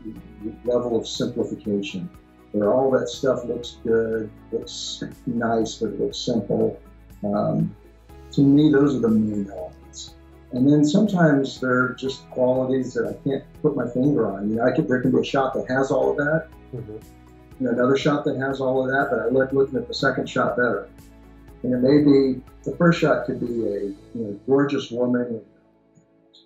[0.64, 2.08] level of simplification
[2.52, 6.76] where all that stuff looks good, looks nice, but it looks simple.
[7.24, 7.74] Um,
[8.32, 10.14] to me, those are the main elements.
[10.52, 14.50] And then sometimes there are just qualities that I can't put my finger on.
[14.50, 17.00] You know, I could, there can be a shot that has all of that, Mhm.
[17.60, 20.28] and another shot that has all of that, but I like looking at the second
[20.28, 20.88] shot better.
[21.62, 25.42] And it may be the first shot could be a you know, gorgeous woman.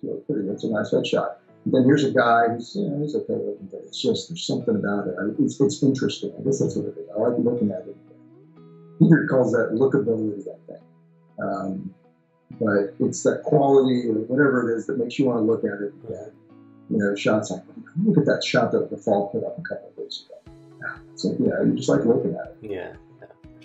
[0.01, 1.35] You pretty, that's a nice headshot.
[1.65, 4.45] And then here's a guy who's you know he's okay looking, but it's just there's
[4.45, 5.15] something about it.
[5.19, 6.31] I, it's, it's interesting.
[6.37, 7.09] I guess that's what it is.
[7.15, 7.95] I like looking at it.
[8.99, 10.83] Peter calls that lookability, I think.
[11.41, 11.93] Um,
[12.59, 15.81] but it's that quality or whatever it is that makes you want to look at
[15.81, 16.31] it again.
[16.89, 17.63] You know, shots like,
[18.03, 20.35] look at that shot that the fall put up a couple of days ago.
[21.15, 22.57] So, yeah, you just like looking at it.
[22.61, 22.93] Yeah,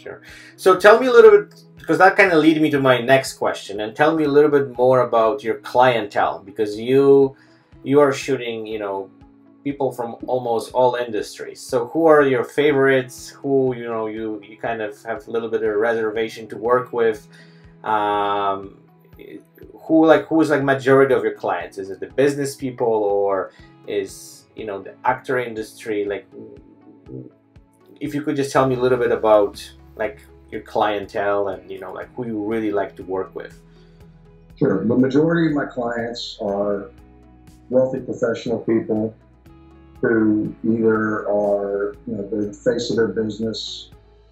[0.03, 0.23] sure.
[0.57, 3.35] So tell me a little bit, because that kind of lead me to my next
[3.35, 7.37] question, and tell me a little bit more about your clientele, because you
[7.83, 9.11] you are shooting, you know,
[9.65, 11.61] people from almost all industries.
[11.61, 13.29] So who are your favorites?
[13.41, 16.57] Who you know you you kind of have a little bit of a reservation to
[16.57, 17.29] work with?
[17.85, 18.77] Um,
[19.85, 21.79] who like who is like majority of your clients?
[21.79, 23.53] Is it the business people or
[23.87, 26.05] is you know the actor industry?
[26.05, 26.27] Like,
[28.01, 29.55] if you could just tell me a little bit about
[30.01, 30.19] like
[30.51, 33.55] your clientele and you know like who you really like to work with.
[34.57, 34.85] Sure.
[34.85, 36.91] The majority of my clients are
[37.71, 39.15] wealthy professional people
[40.03, 43.91] who either are, you know, the face of their business,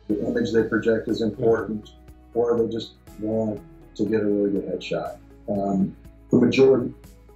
[0.08, 1.92] the image they project is important,
[2.34, 3.60] or they just want
[3.94, 5.18] to get a really good headshot.
[5.48, 5.96] Um,
[6.30, 6.92] the majority,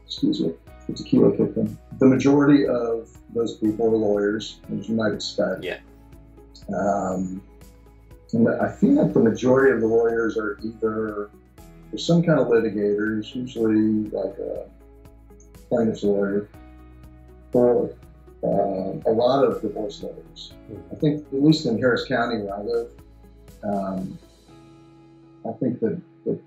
[0.07, 0.53] excuse me,
[0.89, 1.79] the tequila kicked in.
[1.99, 5.65] The majority of those people are lawyers, as you might expect.
[5.65, 5.79] Yeah.
[6.75, 7.43] Um,
[8.35, 11.31] and I feel like the majority of the lawyers are either
[11.91, 14.67] there's some kind of litigators, usually like a
[15.69, 16.49] plaintiff's lawyer,
[17.53, 17.91] or
[18.43, 20.55] uh, a lot of divorce lawyers.
[20.91, 22.91] I think, at least in Harris County where I live,
[23.63, 24.19] um,
[25.47, 26.41] I think that the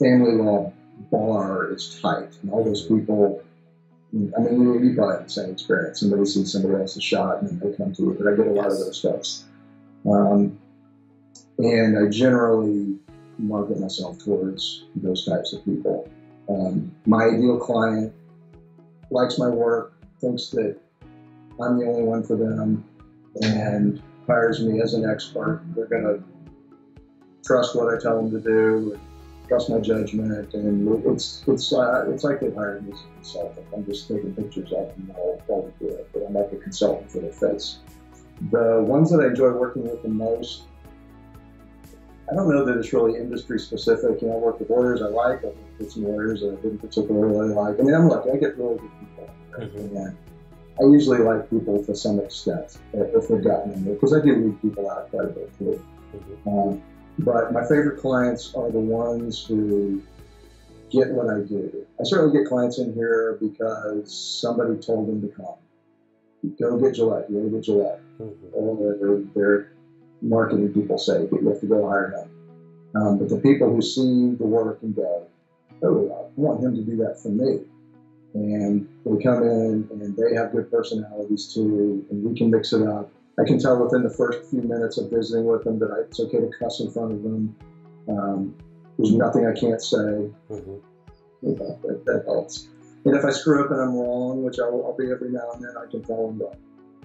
[0.00, 0.72] family law
[1.12, 3.42] bar is tight, and all those people.
[4.12, 6.00] I mean, you, you probably have the same experience.
[6.00, 8.16] Somebody sees somebody else's shot, and then they come to you.
[8.18, 9.44] But I get a lot of those folks,
[10.10, 10.58] um,
[11.58, 12.98] and I generally
[13.38, 16.08] market myself towards those types of people.
[16.48, 18.12] Um, my ideal client
[19.10, 20.76] likes my work, thinks that
[21.60, 22.84] I'm the only one for them,
[23.42, 25.62] and hires me as an expert.
[25.74, 26.22] They're going to
[27.44, 28.98] trust what I tell them to do,
[29.48, 33.66] trust my judgment, and it's it's uh, it's like they hired me as a consultant.
[33.74, 37.10] I'm just taking pictures of them all, all do it, but I'm like a consultant
[37.10, 37.78] for their face.
[38.50, 40.64] The ones that I enjoy working with the most,
[42.30, 44.20] I don't know that it's really industry specific.
[44.20, 46.62] You know, I work with lawyers I like, I work with some lawyers that I
[46.62, 47.78] didn't particularly like.
[47.78, 48.30] I mean, I'm lucky.
[48.30, 49.30] I get really good people.
[49.58, 49.96] Mm-hmm.
[49.96, 50.16] And
[50.80, 54.34] I usually like people to some extent if they've gotten in there, because I do
[54.34, 55.84] read people out quite a bit too.
[56.14, 56.48] Mm-hmm.
[56.48, 56.82] Um,
[57.20, 60.02] but my favorite clients are the ones who
[60.90, 61.86] get what I do.
[62.00, 65.54] I certainly get clients in here because somebody told them to come.
[66.60, 67.32] Go get Gillette.
[67.32, 68.00] Go get Gillette.
[68.20, 68.46] Mm-hmm.
[68.52, 69.72] Or their
[70.28, 72.30] marketing people say you have to go hire them.
[72.94, 75.26] Um, but the people who see the work and go,
[75.82, 77.64] oh, I want him to do that for me
[78.36, 82.86] and they come in and they have good personalities too, and we can mix it
[82.86, 83.08] up.
[83.38, 86.20] I can tell within the first few minutes of visiting with them that I, it's
[86.20, 87.56] okay to cuss in front of them.
[88.08, 88.54] Um,
[88.98, 90.30] there's nothing I can't say.
[90.50, 90.76] Mm-hmm.
[91.42, 92.68] that, that, helps.
[93.04, 95.62] And if I screw up and I'm wrong, which I'll, I'll, be every now and
[95.62, 96.42] then, I can tell them.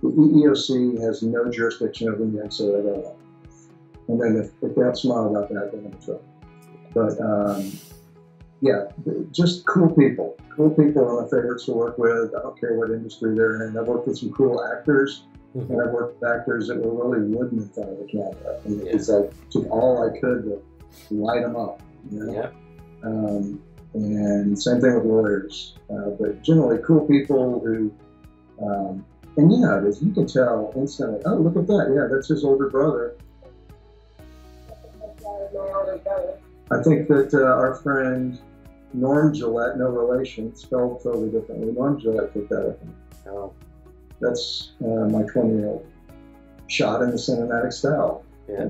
[0.01, 3.15] The EEOC has no jurisdiction over me, so I don't.
[4.07, 6.23] And then if, if don't smile about that, then I'm trouble.
[6.93, 7.71] But um,
[8.61, 8.85] yeah,
[9.31, 10.37] just cool people.
[10.55, 12.33] Cool people are my favorites to work with.
[12.35, 13.77] I don't care what industry they're in.
[13.77, 15.23] I've worked with some cool actors,
[15.55, 15.71] mm-hmm.
[15.71, 18.59] and I've worked with actors that were really wooden in front of the camera.
[18.65, 18.91] And yeah.
[18.91, 20.61] it's like took all I could to
[21.09, 21.81] light them up.
[22.11, 22.33] You know?
[22.33, 22.49] Yeah.
[23.03, 23.61] Um,
[23.93, 25.75] and same thing with lawyers.
[25.89, 27.91] Uh, but generally, cool people who,
[28.63, 29.05] um,
[29.37, 31.21] and yeah, it is, you can tell instantly.
[31.25, 31.93] Oh, look at that!
[31.95, 33.15] Yeah, that's his older brother.
[36.71, 38.39] I think that uh, our friend
[38.93, 41.71] Norm Gillette, no relation, spelled totally differently.
[41.71, 42.77] Norm Gillette took that.
[43.27, 43.53] Oh.
[44.21, 45.85] That's uh, my 20 year old.
[46.67, 48.23] Shot in the cinematic style.
[48.47, 48.69] Yeah.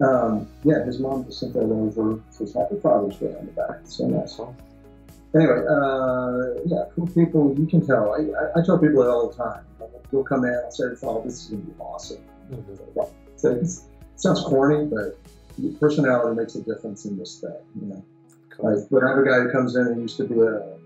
[0.00, 2.22] Um, yeah, his mom just sent that over.
[2.30, 3.80] Says Happy Father's Day on the back.
[3.84, 4.38] So nice.
[5.34, 7.54] Anyway, uh, yeah, cool people.
[7.58, 8.14] You can tell.
[8.14, 9.64] I, I, I, tell people that all the time.
[10.10, 13.02] You'll come in, I'll say, "Oh, this is gonna be awesome." Mm-hmm.
[13.36, 13.68] So it
[14.16, 15.18] sounds corny, but
[15.78, 17.52] personality makes a difference in this thing.
[17.80, 18.04] You know.
[18.58, 20.78] Like, but I have a guy who comes in and used to be a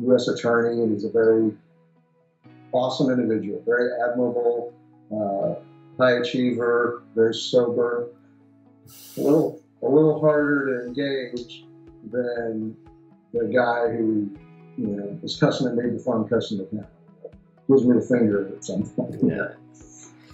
[0.00, 0.28] U.S.
[0.28, 1.52] attorney, and he's a very
[2.72, 4.74] awesome individual, very admirable,
[5.10, 5.54] uh,
[5.98, 8.10] high achiever, very sober,
[9.16, 11.64] a little a little harder to engage
[12.10, 12.76] than
[13.32, 14.30] the guy who
[14.76, 16.86] you know is cussing at me before I'm cussing at him.
[17.68, 19.16] Gives me the finger at some point.
[19.22, 19.48] Yeah.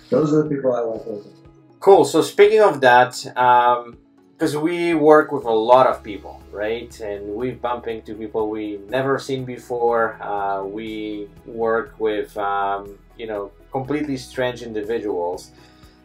[0.09, 1.81] Those are the people I like working with.
[1.81, 2.05] Cool.
[2.05, 6.99] So speaking of that, because um, we work with a lot of people, right?
[7.01, 10.21] And we bump into people we never seen before.
[10.23, 15.51] Uh, we work with, um, you know, completely strange individuals.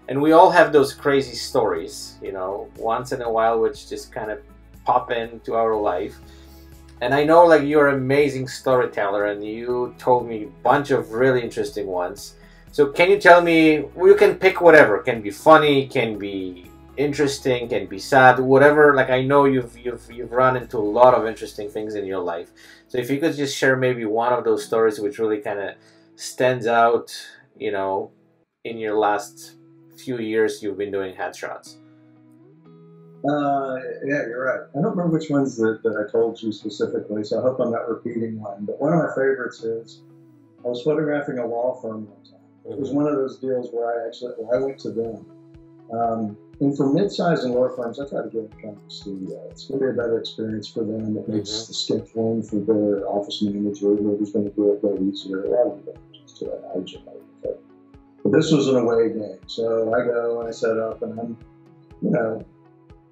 [0.08, 4.12] and we all have those crazy stories, you know, once in a while, which just
[4.12, 4.40] kind of
[4.84, 6.20] pop into our life.
[7.02, 11.12] And I know like you're an amazing storyteller, and you told me a bunch of
[11.12, 12.36] really interesting ones.
[12.72, 13.86] So can you tell me?
[13.98, 15.00] You can pick whatever.
[15.00, 18.94] Can be funny, can be interesting, can be sad, whatever.
[18.96, 22.20] Like I know you've you've you've run into a lot of interesting things in your
[22.20, 22.52] life.
[22.88, 25.76] So if you could just share maybe one of those stories which really kind of
[26.16, 27.12] stands out,
[27.58, 28.12] you know,
[28.64, 29.56] in your last
[29.98, 31.81] few years you've been doing headshots.
[33.28, 34.68] Uh, yeah, you're right.
[34.72, 37.72] I don't remember which ones that, that I told you specifically, so I hope I'm
[37.72, 38.66] not repeating one.
[38.66, 40.02] But one of my favorites is
[40.66, 42.40] I was photographing a law firm one time.
[42.70, 45.26] It was one of those deals where I actually I went to them.
[45.94, 48.90] Um, and for mid-sized and lower firms, I try to get them kind of a
[48.90, 49.48] studio.
[49.50, 51.18] It's going to be a better experience for them.
[51.18, 51.94] It makes mm-hmm.
[51.94, 55.44] the scheduling for their office manager, who's going to do it, easier.
[55.44, 56.86] A lot of advantages to that.
[56.86, 57.04] Just
[57.42, 57.62] but,
[58.24, 61.38] but this was an away game, so I go and I set up, and I'm,
[62.02, 62.46] you know,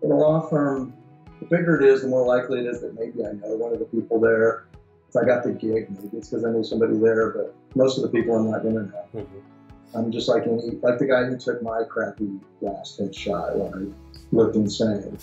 [0.01, 0.93] in a law firm,
[1.39, 3.79] the bigger it is, the more likely it is that maybe I know one of
[3.79, 4.65] the people there.
[5.09, 8.03] If I got the gig, maybe it's because I knew somebody there, but most of
[8.03, 9.05] the people I'm not going to know.
[9.15, 9.97] Mm-hmm.
[9.97, 14.35] I'm just like any, like the guy who took my crappy last headshot when I
[14.35, 15.17] looked insane.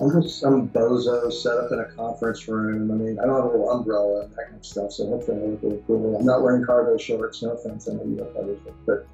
[0.00, 2.90] I'm just some bozo set up in a conference room.
[2.90, 5.42] I mean, I don't have a little umbrella and that kind of stuff, so hopefully
[5.42, 6.16] I look really cool.
[6.16, 7.42] I'm not wearing cargo shorts.
[7.42, 9.06] No offense, I know you don't have it, but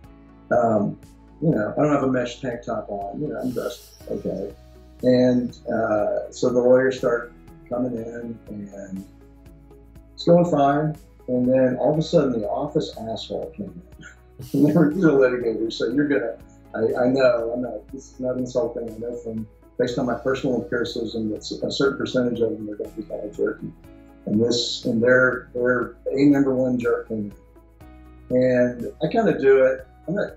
[0.57, 0.99] um,
[1.41, 3.21] you know, I don't have a mesh tank top on.
[3.21, 4.55] You know, I'm dressed okay.
[5.03, 7.33] And uh, so the lawyers start
[7.69, 9.05] coming in, and
[10.15, 10.97] it's going fine.
[11.29, 14.07] And then all of a sudden, the office asshole came in.
[14.53, 16.37] and they were the litigator, so you're gonna.
[16.75, 17.89] I, I know, I'm not.
[17.93, 18.91] This is not insulting.
[18.91, 19.47] I know from
[19.79, 23.03] based on my personal empiricism that a certain percentage of them are going to be
[23.03, 23.71] kind of jerky.
[24.27, 27.33] And this, and they're they're a number one jerk in
[28.31, 29.87] And I kind of do it.
[30.09, 30.37] I'm not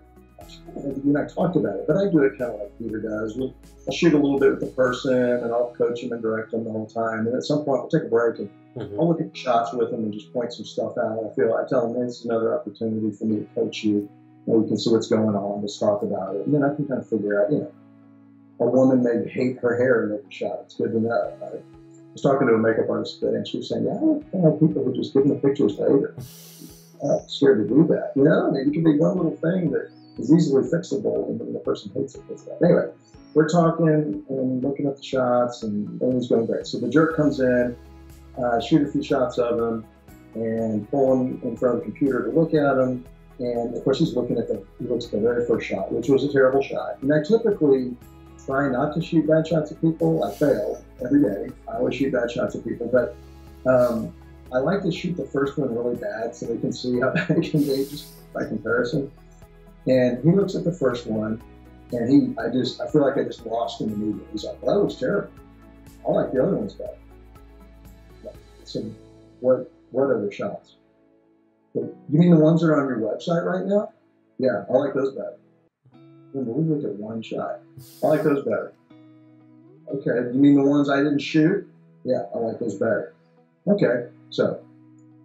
[0.75, 3.37] you and I talked about it, but I do it kind of like Peter does.
[3.37, 3.53] we
[3.87, 6.63] I'll shoot a little bit with the person, and I'll coach them and direct them
[6.63, 7.27] the whole time.
[7.27, 8.99] And at some point, we'll take a break and mm-hmm.
[8.99, 11.19] I'll look at shots with them and just point some stuff out.
[11.25, 14.09] I feel I tell them, this is another opportunity for me to coach you.
[14.47, 15.61] And we can see what's going on.
[15.61, 17.71] Let's talk about it, and then I can kind of figure out, you know,
[18.59, 20.59] a woman may hate her hair in every shot.
[20.65, 21.33] It's good to know.
[21.41, 24.59] I was talking to a makeup artist today, and she was saying, "Yeah, I have
[24.59, 26.15] people who just give them the pictures later.
[27.01, 28.11] I'm scared to do that.
[28.15, 31.55] You know, I mean, it could be one little thing that is easily fixable, and
[31.55, 32.23] the person hates it.
[32.63, 32.89] Anyway,
[33.33, 36.67] we're talking and looking at the shots, and everything's going great.
[36.67, 37.75] So the jerk comes in,
[38.37, 39.85] uh, shoot a few shots of him,
[40.35, 43.05] and pull him in front of the computer to look at him.
[43.39, 46.09] And of course, he's looking at the he looks at the very first shot, which
[46.09, 47.01] was a terrible shot.
[47.01, 47.95] And I typically
[48.45, 50.23] try not to shoot bad shots at people.
[50.23, 51.49] I fail every day.
[51.67, 53.15] I always shoot bad shots at people, but
[53.69, 54.13] um,
[54.51, 57.29] I like to shoot the first one really bad so they can see how bad
[57.29, 59.11] it can be just by comparison.
[59.87, 61.41] And he looks at the first one,
[61.91, 64.27] and he, I just, I feel like I just lost him immediately.
[64.31, 65.31] He's like, well, that was terrible.
[66.07, 66.97] I like the other ones better.
[68.65, 68.83] So,
[69.39, 70.75] what, what other shots?
[71.73, 73.91] You mean the ones that are on your website right now?
[74.37, 75.37] Yeah, I like those better.
[76.33, 77.59] Remember, we looked at one shot.
[78.03, 78.73] I like those better.
[79.91, 81.67] Okay, you mean the ones I didn't shoot?
[82.03, 83.13] Yeah, I like those better.
[83.67, 84.63] Okay, so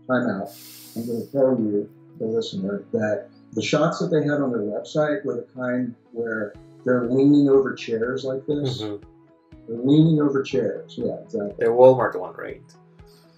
[0.08, 0.48] time out.
[0.96, 4.60] I'm going to tell you, the listener, that the shots that they had on their
[4.60, 8.82] website were the kind where they're leaning over chairs like this.
[8.82, 9.04] Mm-hmm.
[9.68, 10.94] They're leaning over chairs.
[10.98, 11.54] Yeah, exactly.
[11.58, 12.62] They're Walmart one, right?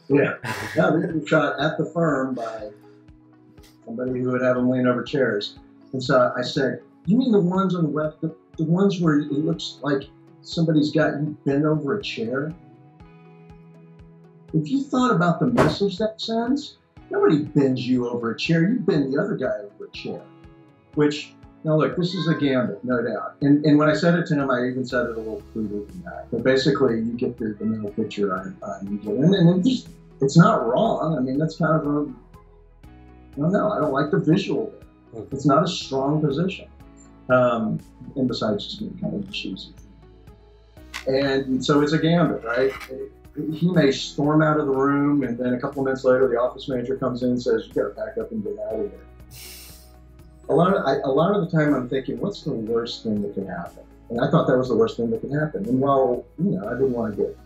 [0.09, 0.35] Yeah.
[0.77, 2.71] now, this was shot at the firm by
[3.85, 5.59] somebody who would have them lean over chairs.
[5.93, 9.21] And so I said, You mean the ones on the web, the, the ones where
[9.21, 10.05] it looks like
[10.43, 12.53] somebody's got you bent over a chair?
[14.55, 16.79] If you thought about the message that sends,
[17.11, 18.69] Nobody bends you over a chair.
[18.69, 20.23] You bend the other guy over a chair.
[20.95, 23.37] Which, now look, this is a gambit, no doubt.
[23.43, 25.85] And, and when I said it to him, I even said it a little cruder
[25.85, 26.27] than that.
[26.31, 28.35] But basically, you get the, the mental picture.
[28.35, 29.89] And, it just,
[30.21, 31.17] it's not wrong.
[31.17, 32.01] I mean, that's kind of a,
[33.37, 34.73] I don't know, I don't like the visual.
[35.31, 36.69] It's not a strong position.
[37.29, 37.81] Um,
[38.15, 39.73] and besides just being kind of cheesy.
[41.07, 42.73] And so it's a gambit, right?
[43.53, 46.69] He may storm out of the room, and then a couple minutes later, the office
[46.69, 49.01] manager comes in and says, "You got to pack up and get out of here."
[50.49, 53.23] A lot of I, a lot of the time, I'm thinking, "What's the worst thing
[53.23, 55.69] that can happen?" And I thought that was the worst thing that could happen.
[55.69, 57.39] And while you know, I didn't want to get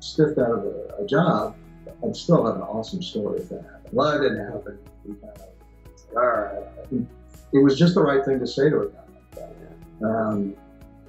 [0.00, 1.56] stiffed out of a, a job,
[2.04, 3.92] I'd still have an awesome story if that happened.
[3.92, 4.78] Well, it didn't happen.
[5.04, 7.06] We kind of, all right.
[7.52, 8.98] It was just the right thing to say to a guy.
[10.02, 10.54] Um,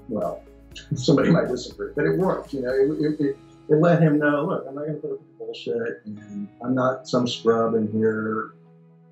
[0.09, 0.43] well,
[0.95, 2.53] somebody might disagree, but it worked.
[2.53, 3.37] You know, it, it, it
[3.69, 7.07] let him know, look, I'm not going to put up with bullshit, and I'm not
[7.07, 8.51] some scrub in here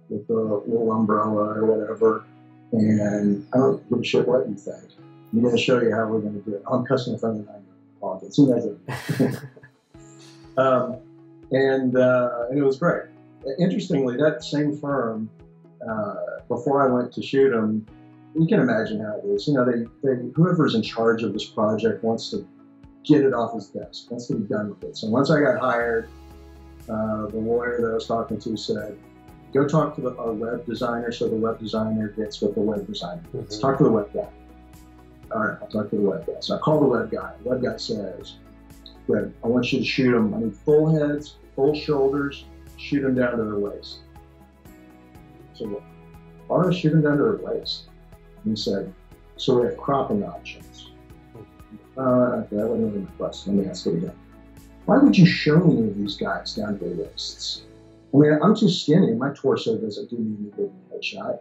[0.10, 2.26] with a little umbrella or whatever.
[2.72, 4.84] and I don't give a shit what you think.
[5.32, 6.64] I'm going to show you how we're going to do it.
[6.72, 7.64] I'm cussing in front of the nine
[8.00, 8.36] pocket.
[8.36, 9.40] Soon as it.
[10.58, 10.98] um,
[11.52, 13.04] and uh, and it was great.
[13.60, 15.30] Interestingly, that same firm,
[15.88, 16.16] uh,
[16.48, 17.86] before I went to shoot them,
[18.36, 19.48] you can imagine how it is.
[19.48, 22.48] You know, they, they whoever's in charge of this project wants to
[23.04, 24.98] get it off his desk, to be done with it.
[24.98, 26.10] So once I got hired,
[26.90, 28.98] uh, the lawyer that I was talking to said,
[29.54, 32.88] "Go talk to the, our web designer." So the web designer gets with the web
[32.88, 33.22] designer.
[33.28, 33.40] Mm-hmm.
[33.40, 34.28] Let's talk to the web guy.
[35.32, 36.34] All right, I'll talk to the web guy.
[36.40, 37.34] So I call the web guy.
[37.44, 38.36] The web guy says,
[39.08, 40.34] "Good, I want you to shoot them.
[40.34, 42.46] I need full heads, full shoulders,
[42.78, 44.00] shoot them down to their waist."
[45.54, 45.82] So
[46.48, 47.84] why do I shoot them down to their waist?
[48.44, 48.94] And he said,
[49.38, 50.73] "So we have cropping options."
[51.98, 53.58] Uh, okay, that wasn't really my question.
[53.58, 54.16] Let me ask it again.
[54.86, 57.64] Why would you show any of these guys down to their waists?
[58.14, 59.14] I mean, I'm too skinny.
[59.14, 61.40] My torso doesn't do me any good in a headshot.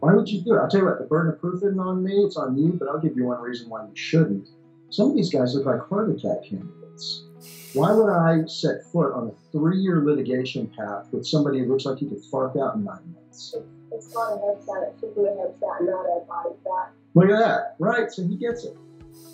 [0.00, 0.58] Why would you do it?
[0.58, 2.88] I'll tell you what, the burden of proof isn't on me, it's on you, but
[2.88, 4.48] I'll give you one reason why you shouldn't.
[4.90, 7.24] Some of these guys look like heart attack candidates.
[7.72, 11.84] Why would I set foot on a three year litigation path with somebody who looks
[11.84, 13.56] like he could fart out in nine months?
[13.90, 16.90] It's not a headshot, it should be a headshot, not a body shot.
[17.14, 18.10] Look at that, right?
[18.12, 18.76] So he gets it.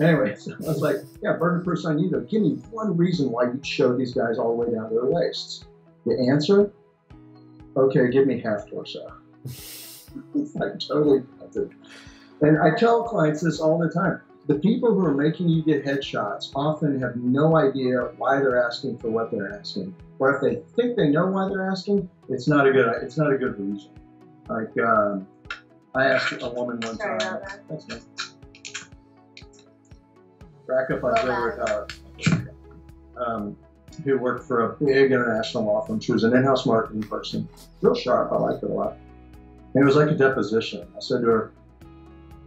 [0.01, 2.21] Anyway, so I was like, yeah, burden of proof on you though.
[2.21, 5.05] Give me one reason why you'd show these guys all the way down to their
[5.05, 5.65] waists.
[6.07, 6.73] The answer?
[7.77, 9.13] Okay, give me half torso.
[9.45, 11.73] it's like totally punted.
[12.41, 14.23] And I tell clients this all the time.
[14.47, 18.99] The people who are making you get headshots often have no idea why they're asking
[18.99, 19.95] for what they're asking.
[20.19, 23.33] Or if they think they know why they're asking, it's not a good it's not
[23.33, 23.91] a good reason.
[24.49, 25.27] Like um,
[25.95, 27.41] I asked a woman one Sorry time.
[27.69, 28.07] That's nice.
[30.71, 31.89] Rack up on Silver
[32.27, 32.47] Tower.
[33.17, 33.57] Um,
[34.05, 36.01] who worked for a big international law firm.
[36.01, 37.49] She was an in-house marketing person.
[37.83, 38.33] Real sharp.
[38.33, 38.97] I liked it a lot.
[39.75, 40.87] And it was like a deposition.
[40.97, 41.53] I said to her,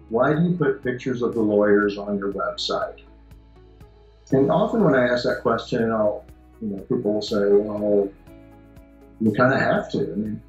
[0.09, 3.01] why do you put pictures of the lawyers on your website?
[4.31, 6.25] And often when I ask that question, I'll,
[6.61, 8.09] you know, people will say, well,
[9.19, 9.99] you kind of have to.
[9.99, 10.41] I mean,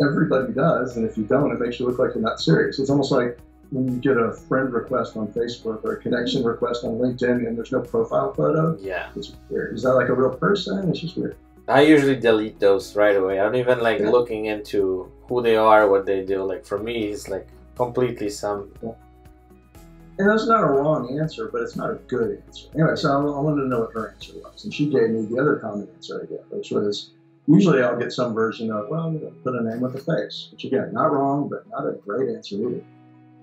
[0.00, 2.78] everybody does, and if you don't, it makes you look like you're not serious.
[2.78, 3.38] It's almost like
[3.70, 7.56] when you get a friend request on Facebook or a connection request on LinkedIn and
[7.56, 8.76] there's no profile photo.
[8.80, 9.10] Yeah.
[9.14, 9.74] It's weird.
[9.76, 10.88] Is that like a real person?
[10.88, 11.36] It's just weird.
[11.68, 13.38] I usually delete those right away.
[13.38, 14.10] I don't even like Yeah.
[14.10, 16.42] looking into who they are, what they do.
[16.42, 17.46] Like for me, it's like
[17.76, 18.70] completely some.
[18.82, 22.68] And that's not a wrong answer, but it's not a good answer.
[22.74, 24.64] Anyway, so I, I wanted to know what her answer was.
[24.64, 27.10] And she gave me the other common answer I get, which was
[27.46, 30.92] usually I'll get some version of, well, put a name with a face, which again,
[30.92, 32.82] not wrong, but not a great answer either.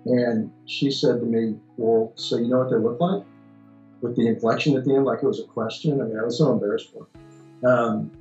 [0.07, 3.23] And she said to me, well, so you know what they look like?
[4.01, 5.99] With the inflection at the end, like it was a question.
[5.99, 7.07] I mean, I was so embarrassed for
[7.63, 7.69] her.
[7.69, 8.11] Um,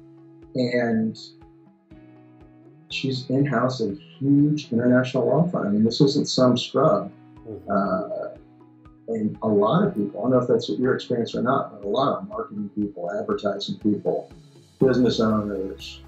[0.55, 1.19] and
[2.91, 5.67] she's in house a huge international law firm.
[5.67, 7.13] I mean, this isn't some scrub.
[7.71, 8.29] Uh,
[9.09, 11.87] and a lot of people, I don't know if that's your experience or not, but
[11.87, 14.33] a lot of marketing people, advertising people,
[14.81, 16.01] business owners,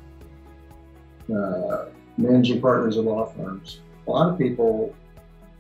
[1.33, 1.85] uh,
[2.17, 4.93] managing partners of law firms, a lot of people,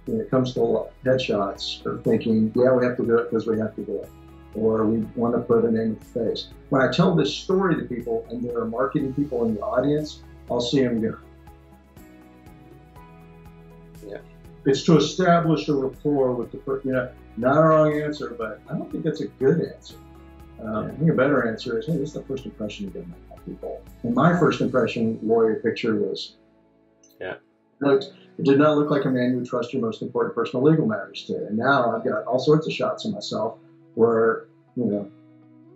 [0.08, 3.58] when it comes to headshots, are thinking, yeah, we have to do it because we
[3.58, 4.10] have to do it.
[4.54, 6.48] Or we want to put a name with the face.
[6.70, 10.22] When I tell this story to people and there are marketing people in the audience,
[10.50, 11.16] I'll see them go,
[14.06, 14.18] Yeah.
[14.64, 16.88] it's to establish a rapport with the person.
[16.88, 19.96] You know, not a wrong answer, but I don't think that's a good answer.
[20.60, 23.28] Um, I think a better answer is, hey, this is the first impression you get
[23.30, 23.80] by people.
[24.02, 26.36] And my first impression lawyer picture was,
[27.20, 27.34] Yeah.
[27.80, 30.64] Looked, it did not look like a man you would trust your most important personal
[30.64, 31.34] legal matters to.
[31.46, 33.58] And now I've got all sorts of shots of myself
[33.94, 35.10] where, you know,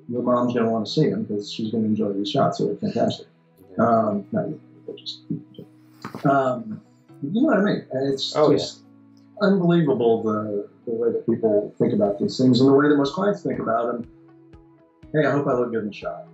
[0.08, 2.58] your mom's going to want to see them because she's going to enjoy these shots.
[2.58, 3.26] So they're fantastic.
[3.78, 5.22] Um, not you, but just,
[6.24, 6.80] um,
[7.22, 7.86] you know what I mean?
[7.92, 8.80] And it's Oh, just
[9.40, 13.14] unbelievable the, the way that people think about these things and the way that most
[13.14, 14.10] clients think about them.
[15.12, 16.26] Hey, I hope I look good in the shot.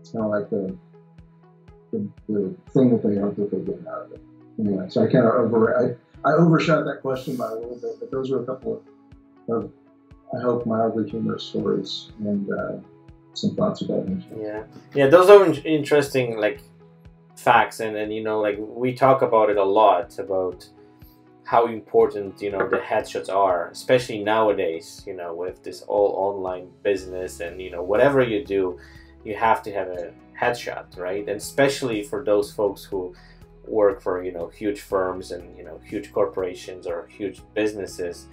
[0.00, 0.76] It's kind of like the,
[1.92, 4.22] the, the thing that they hope that they get out of it.
[4.60, 7.98] Anyway, so I kind of over I, I overshot that question by a little bit,
[7.98, 8.82] but those are a couple
[9.48, 9.72] of, of
[10.36, 12.76] I hope mildly humorous stories and uh,
[13.32, 14.22] some thoughts about them.
[14.38, 16.60] Yeah, yeah, those are in- interesting like
[17.36, 20.68] facts, and and you know like we talk about it a lot about
[21.44, 25.02] how important you know the headshots are, especially nowadays.
[25.06, 28.78] You know, with this all online business, and you know whatever you do,
[29.24, 31.26] you have to have a headshot, right?
[31.28, 33.14] And especially for those folks who
[33.66, 38.26] work for you know huge firms and you know huge corporations or huge businesses,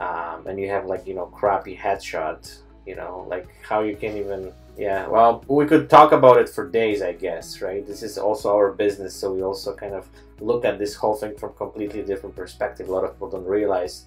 [0.00, 4.16] um, and you have like you know crappy headshot you know, like how you can
[4.16, 5.06] even yeah.
[5.06, 7.86] Well, we could talk about it for days, I guess, right?
[7.86, 10.08] This is also our business, so we also kind of
[10.40, 12.88] look at this whole thing from completely different perspective.
[12.88, 14.06] A lot of people don't realize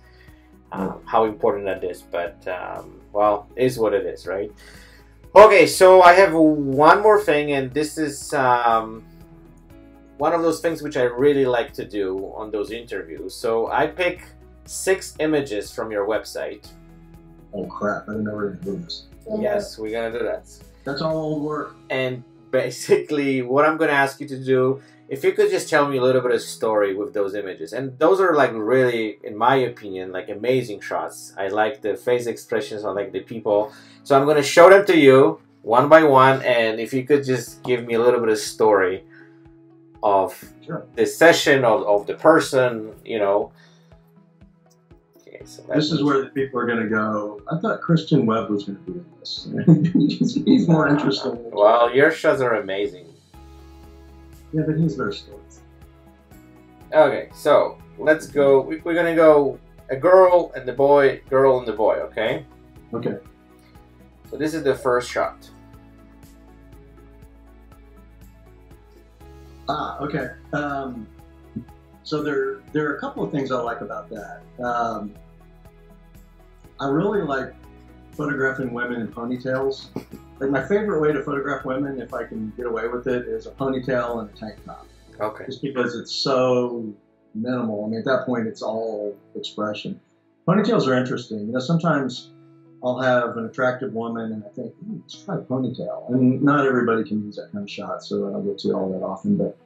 [0.72, 4.52] um, how important that is, but um, well, is what it is, right?
[5.36, 9.04] Okay, so I have one more thing, and this is um,
[10.18, 13.34] one of those things which I really like to do on those interviews.
[13.34, 14.24] So I pick
[14.66, 16.68] six images from your website.
[17.54, 18.04] Oh crap!
[18.08, 19.08] I didn't know we were gonna do this.
[19.40, 20.50] Yes, we're gonna do that.
[20.84, 21.76] That's all old work.
[21.90, 25.98] And basically, what I'm gonna ask you to do, if you could just tell me
[25.98, 29.56] a little bit of story with those images, and those are like really, in my
[29.56, 31.34] opinion, like amazing shots.
[31.38, 33.72] I like the face expressions, I like the people.
[34.04, 37.64] So I'm gonna show them to you one by one, and if you could just
[37.64, 39.06] give me a little bit of story
[40.04, 40.86] of Sure.
[40.96, 43.52] this session of, of the person, you know.
[45.22, 47.40] Okay, so This is where the people are gonna go.
[47.50, 49.48] I thought Christian Webb was gonna be in this.
[50.46, 51.40] he's, more interesting.
[51.52, 53.08] Well, your shots are amazing.
[54.52, 55.62] Yeah, but he's very stories.
[56.94, 58.62] Okay, so let's go.
[58.62, 59.58] we- We're gonna go
[59.90, 61.96] a girl and the boy, girl and the boy.
[62.12, 62.46] Okay.
[62.94, 63.18] Okay.
[64.30, 65.50] So this is the first shot.
[69.70, 70.30] Ah, okay.
[70.52, 71.08] Um,
[72.04, 74.42] so there, there are a couple of things I like about that.
[74.64, 75.14] Um,
[76.80, 77.54] I really like
[78.12, 79.88] photographing women in ponytails.
[80.40, 83.46] Like my favorite way to photograph women, if I can get away with it, is
[83.46, 84.86] a ponytail and a tank top.
[85.20, 85.46] Okay.
[85.46, 86.94] Just because it's so
[87.34, 87.86] minimal.
[87.86, 90.00] I mean, at that point, it's all expression.
[90.48, 91.40] Ponytails are interesting.
[91.40, 92.32] You know, sometimes
[92.84, 96.10] I'll have an attractive woman and I think, "Ooh, let's try a ponytail.
[96.10, 98.74] And not everybody can use that kind of shot, so I don't go to it
[98.74, 99.38] all that often.
[99.38, 99.58] But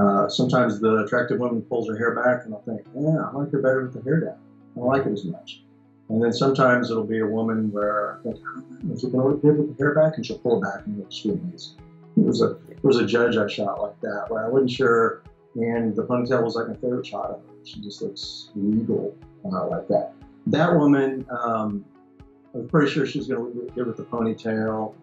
[0.00, 3.50] uh, sometimes the attractive woman pulls her hair back and I'll think, yeah, I like
[3.52, 4.38] her better with the hair down.
[4.76, 5.62] I don't like it as much.
[6.08, 9.30] And then sometimes it'll be a woman where I think, oh, is it going to
[9.30, 10.16] look good with the hair back?
[10.16, 11.76] And she'll pull it back and looks really amazing.
[12.16, 15.22] There was a there was a judge I shot like that where I wasn't sure,
[15.54, 17.54] and the ponytail was like my favorite shot of her.
[17.64, 20.12] She just looks regal uh, like that.
[20.48, 21.86] That woman, um,
[22.54, 24.94] I was pretty sure she was going to good with the ponytail,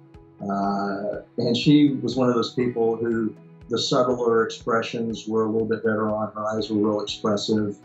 [0.41, 3.35] uh, and she was one of those people who
[3.69, 6.31] the subtler expressions were a little bit better on.
[6.33, 7.77] Her eyes were real expressive.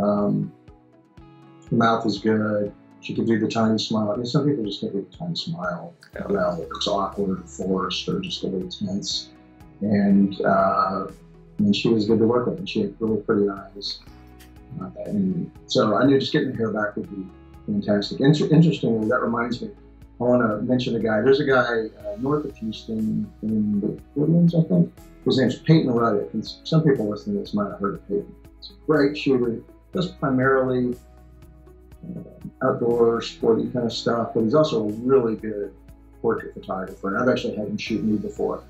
[0.00, 0.52] Um,
[1.70, 2.72] her mouth was good.
[3.00, 4.12] She could do the tiny smile.
[4.12, 6.26] I mean, some people just can't do the tiny smile Yeah.
[6.28, 6.60] well.
[6.60, 9.30] It looks awkward, forced, or just a little tense.
[9.80, 11.06] And uh,
[11.58, 12.58] and she was good to work with.
[12.58, 14.00] And she had really pretty eyes.
[14.80, 17.26] Uh, and so I knew just getting her hair back would be
[17.72, 18.20] fantastic.
[18.20, 19.70] Inter- interestingly, that reminds me.
[20.20, 21.22] I want to mention a guy.
[21.22, 24.92] There's a guy uh, north of Houston in the Woodlands, I think.
[25.24, 26.32] His name's Peyton Ruddick.
[26.34, 28.34] And some people listening to this might have heard of Peyton.
[28.60, 29.62] He's a great shooter.
[29.92, 30.94] Does primarily
[32.04, 35.74] uh, outdoor, sporty kind of stuff, but he's also a really good
[36.20, 37.14] portrait photographer.
[37.14, 38.62] And I've actually had him shoot me before.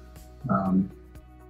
[0.48, 0.90] Um,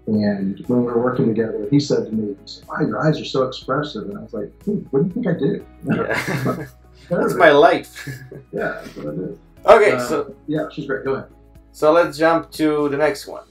[0.06, 3.20] and when we were working together, he said to me, he said, wow, your eyes
[3.20, 4.08] are so expressive.
[4.08, 5.66] And I was like, hmm, what do you think I do?
[5.84, 6.66] Yeah.
[7.10, 8.08] That's my life.
[8.52, 9.38] Yeah, that's what I do.
[9.66, 11.04] okay, Uh, so Yeah, she's great.
[11.04, 11.28] Go ahead.
[11.72, 13.44] so let's jump to the next one.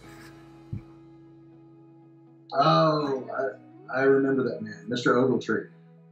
[2.53, 3.55] Oh,
[3.91, 5.15] I, I remember that man, Mr.
[5.15, 5.67] Ogletree.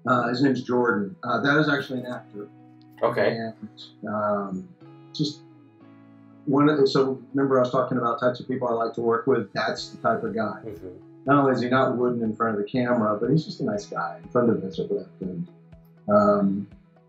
[0.06, 1.16] Uh, his name's Jordan.
[1.24, 2.48] Uh, that is actually an actor.
[3.04, 3.36] Okay.
[3.38, 3.70] And
[4.08, 4.68] um,
[5.14, 5.42] just
[6.46, 9.02] one of the, so remember I was talking about types of people I like to
[9.02, 9.52] work with.
[9.54, 10.62] That's the type of guy.
[10.66, 10.94] Mhm.
[11.26, 13.66] Not only is he not wooden in front of the camera, but he's just a
[13.66, 15.10] nice guy, fun to visit with.
[15.20, 15.48] And,
[16.08, 16.68] um,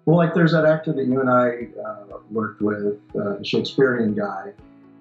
[0.09, 4.15] well, like there's that actor that you and I uh, worked with, uh, the Shakespearean
[4.15, 4.53] guy.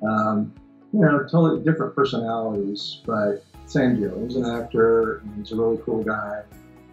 [0.06, 0.54] Um,
[0.92, 4.22] you know, totally different personalities, but same deal.
[4.22, 6.42] He's an actor, and he's a really cool guy,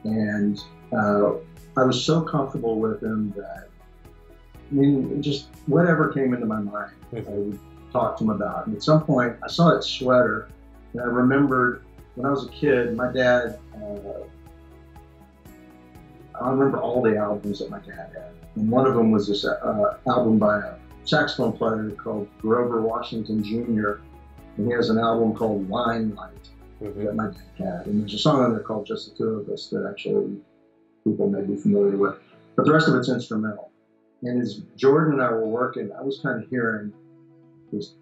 [0.04, 0.62] and
[0.92, 1.32] uh,
[1.76, 3.66] I was so comfortable with him that
[4.70, 7.58] I mean, just whatever came into my mind, I would
[7.90, 8.68] talk to him about.
[8.68, 10.50] And at some point, I saw that sweater,
[10.92, 11.82] and I remembered
[12.14, 13.58] when I was a kid, my dad.
[16.40, 19.44] I remember all the albums that my dad had, and one of them was this
[19.44, 20.74] uh, album by a
[21.04, 24.00] saxophone player called Grover Washington Jr.
[24.56, 26.30] And he has an album called Winelight
[26.80, 27.04] Mhm.
[27.04, 27.86] that my dad had.
[27.86, 30.40] And there's a song on there called Just the Two of Us that actually
[31.04, 32.16] people may be familiar with.
[32.56, 33.70] But the rest of it's instrumental.
[34.22, 36.92] And as Jordan and I were working, I was kind of hearing
[37.72, 37.94] this,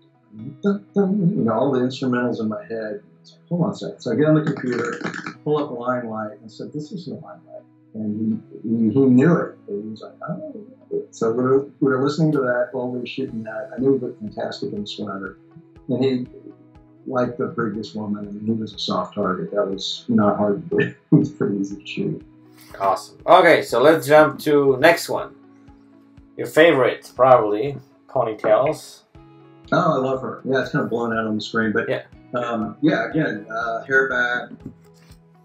[0.62, 3.00] dun, dun, you know, all the instrumentals in my head.
[3.24, 4.00] So, Hold on a second.
[4.00, 5.00] So I get on the computer,
[5.44, 7.62] pull up Winelight, and said, This isn't Winelight.
[7.94, 9.58] And he, he, knew it.
[9.68, 10.66] And he was like, Oh.
[11.10, 13.70] So we were, we were listening to that while we were shooting that.
[13.74, 15.38] I knew he looked fantastic in the sweater.
[15.88, 16.26] And he,
[17.06, 19.50] like the previous woman, I mean, he was a soft target.
[19.52, 20.94] That was not hard to do.
[21.12, 22.24] It was pretty easy to shoot.
[22.80, 23.18] Awesome.
[23.26, 25.34] Okay, so let's jump to next one.
[26.36, 27.76] Your favorite, probably
[28.08, 29.02] ponytails.
[29.72, 30.40] Oh, I love her.
[30.44, 32.02] Yeah, it's kind of blown out on the screen, but Yeah.
[32.34, 33.08] um, yeah.
[33.10, 34.50] Again, uh, hair back,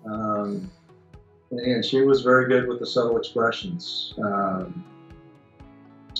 [0.06, 0.70] um,
[1.52, 4.14] and she was very good with the subtle expressions.
[4.18, 4.84] Um,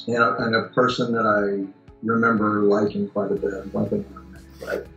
[0.08, 1.72] and, a, and a person that I
[2.04, 3.74] remember liking quite a bit.
[4.62, 4.88] But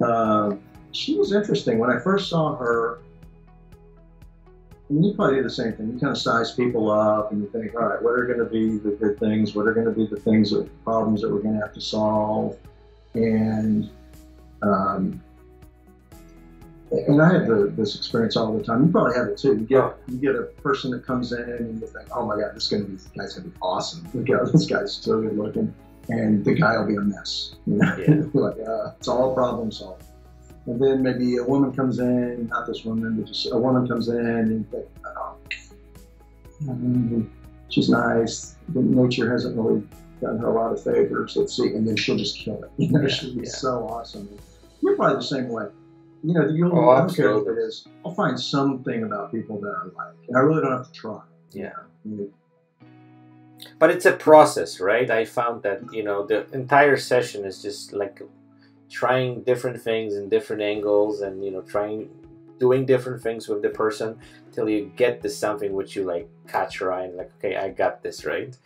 [0.00, 0.56] uh,
[0.92, 3.00] she was interesting when I first saw her.
[4.88, 5.92] And you probably do the same thing.
[5.92, 8.46] You kind of size people up, and you think, all right, what are going to
[8.46, 9.54] be the good things?
[9.54, 11.80] What are going to be the things or problems that we're going to have to
[11.80, 12.56] solve?
[13.12, 13.90] And
[14.62, 15.22] um,
[16.90, 18.86] and I have the, this experience all the time.
[18.86, 19.54] You probably have it too.
[19.56, 22.54] You get you get a person that comes in, and you think, oh my god,
[22.54, 24.06] this is going to be this guy's going to be awesome.
[24.14, 25.74] Look out, this guy's so good looking,
[26.08, 27.54] and the guy will be a mess.
[27.66, 28.22] You know, Yeah.
[28.34, 30.04] like uh, it's all problem solved.
[30.66, 34.08] And then maybe a woman comes in, not this woman, but just a woman comes
[34.08, 34.86] in and you think,
[35.16, 35.36] oh,
[36.62, 37.26] mm,
[37.70, 38.54] she's nice.
[38.68, 39.82] But nature hasn't really
[40.20, 41.36] done her a lot of favors.
[41.36, 41.68] Let's see.
[41.68, 42.70] And then she'll just kill it.
[42.76, 43.50] You know, Yeah, she'll be yeah.
[43.50, 44.28] so awesome.
[44.82, 45.68] You're probably the same way.
[46.24, 47.86] You know, you'll, Oh, I don't care what it is.
[48.04, 50.16] I'll find something about people that I like.
[50.28, 51.20] And I really don't have to try.
[51.52, 51.70] Yeah.
[52.04, 52.32] You
[53.78, 55.10] But it's a process, right?
[55.10, 58.20] I found that you know the entire session is just like
[58.90, 62.08] trying different things in different angles, and you know trying
[62.58, 64.18] doing different things with the person
[64.52, 67.68] till you get to something which you like catch your eye and like, okay, I
[67.68, 68.56] got this right.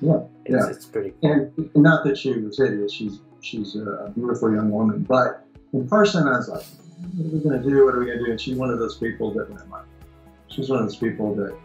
[0.00, 0.70] Yeah, It's, yeah.
[0.70, 1.32] it's pretty cool.
[1.32, 2.92] And not that she was hideous.
[2.92, 5.02] She's she's a beautiful young woman.
[5.02, 6.64] But in person, I was like,
[7.16, 7.84] what are we gonna do?
[7.84, 8.30] What are we gonna do?
[8.30, 9.84] And she's one of those people that I'm like,
[10.48, 11.56] she's one of those people that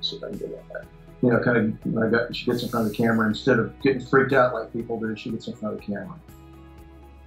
[0.00, 0.84] see if I can get at that.
[1.22, 3.58] You know, kind of when I got she gets in front of the camera instead
[3.58, 6.18] of getting freaked out like people do, she gets in front of the camera.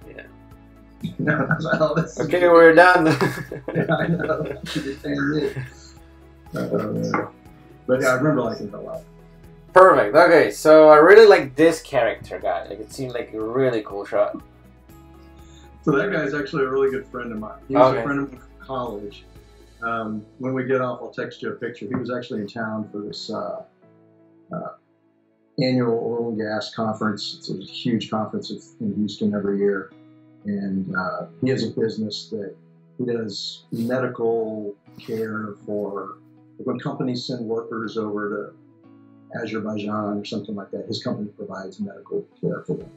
[0.08, 0.22] Yeah.
[1.02, 3.08] You know, I was like, oh, this is Okay, we're done.
[3.68, 4.60] I know.
[4.64, 5.94] She was.
[6.54, 7.28] Uh,
[7.86, 9.02] but yeah, I remember liking her a lot.
[9.72, 10.16] Perfect.
[10.16, 12.66] Okay, so I really like this character guy.
[12.68, 14.40] Like it seemed like a really cool shot.
[15.88, 17.56] So that guy's actually a really good friend of mine.
[17.66, 18.00] He was Okay.
[18.00, 19.24] a friend of mine from college.
[19.82, 21.86] Um, when we get off, I'll text you a picture.
[21.86, 23.62] He was actually in town for this uh,
[24.52, 24.68] uh,
[25.58, 27.36] annual oil and gas conference.
[27.38, 29.90] It's a huge conference in Houston every year,
[30.44, 32.54] and uh, he has a business that
[32.98, 36.18] he does medical care for
[36.58, 38.52] when companies send workers over
[39.32, 40.84] to Azerbaijan or something like that.
[40.86, 42.90] His company provides medical care for them.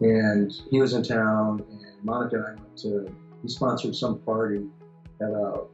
[0.00, 3.14] And he was in town, and Monica and I went to.
[3.42, 4.66] He sponsored some party
[5.20, 5.64] at a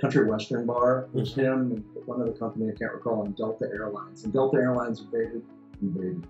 [0.00, 1.08] country western bar.
[1.14, 4.24] It was him and one other company I can't recall, and Delta Airlines.
[4.24, 5.42] And Delta Airlines invaded,
[5.80, 6.26] invaded,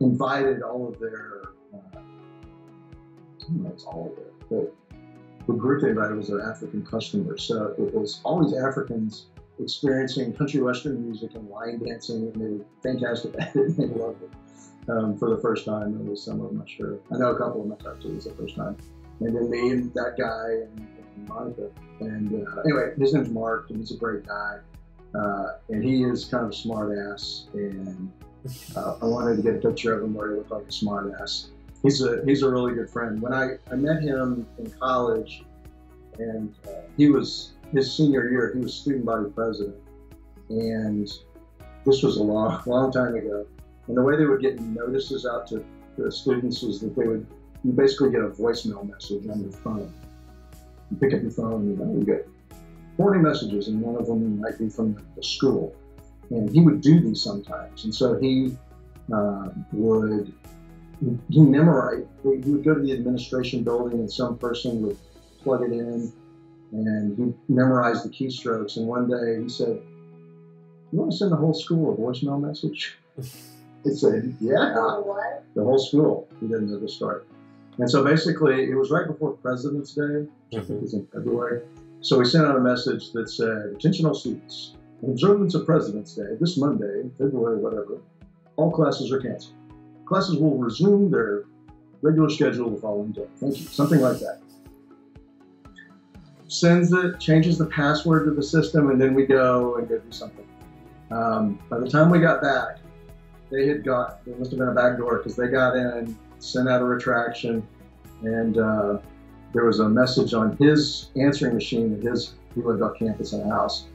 [0.00, 1.42] invited all of their.
[1.72, 4.74] Uh, I don't know, it's all of it, but
[5.46, 7.42] the group they invited was their African customers.
[7.42, 9.26] So it was all these Africans
[9.60, 13.56] experiencing country western music and line dancing, and they were fantastic at it.
[13.56, 14.30] and They loved it
[14.88, 15.94] um, for the first time.
[16.00, 16.98] It was some of them, I'm sure.
[17.12, 18.76] I know a couple of them I talked to was the first time.
[19.20, 21.70] And then me and that guy and, and Monica.
[22.00, 24.58] And uh, anyway, his name's Mark, and he's a great guy.
[25.14, 27.46] Uh, and he is kind of a smart ass.
[27.54, 28.10] And
[28.76, 31.12] uh, I wanted to get a picture of him where he looked like a smart
[31.20, 31.48] ass.
[31.82, 33.20] He's a he's a really good friend.
[33.20, 35.44] When I, I met him in college,
[36.18, 39.76] and uh, he was his senior year, he was student body president,
[40.48, 41.06] and
[41.84, 43.46] this was a long long time ago.
[43.86, 45.64] And the way they would get notices out to
[45.96, 47.26] the students was that they would
[47.64, 49.92] you basically get a voicemail message on your phone.
[50.90, 52.28] You pick up your phone and you, know, you get
[52.98, 55.74] 40 messages, and one of them might be from the school.
[56.30, 57.84] And he would do these sometimes.
[57.84, 58.56] And so he
[59.12, 60.32] uh, would
[61.30, 62.06] he memorized.
[62.22, 64.96] He would go to the administration building, and some person would
[65.42, 66.12] plug it in,
[66.72, 68.76] and he memorized the keystrokes.
[68.76, 69.82] And one day he said,
[70.92, 72.96] "You want to send the whole school a voicemail message?"
[73.84, 75.44] It said, "Yeah." What?
[75.54, 76.28] the whole school.
[76.40, 77.22] He didn't know the story.
[77.78, 81.62] And so basically, it was right before President's Day, which I think is in February.
[82.00, 86.14] So we sent out a message that said, Attention all students, in observance of President's
[86.14, 88.00] Day, this Monday, February, whatever,
[88.56, 89.54] all classes are canceled.
[90.06, 91.44] Classes will resume their
[92.02, 93.26] regular schedule the following day.
[93.36, 93.66] Thank you.
[93.66, 94.40] Something like that.
[96.46, 100.12] Sends it, changes the password to the system, and then we go and go do
[100.12, 100.46] something.
[101.10, 102.78] Um, by the time we got back,
[103.54, 106.68] they had got there must have been a back door because they got in, sent
[106.68, 107.66] out a retraction,
[108.22, 108.98] and uh,
[109.52, 113.40] there was a message on his answering machine that his he lived off campus in
[113.40, 113.86] a house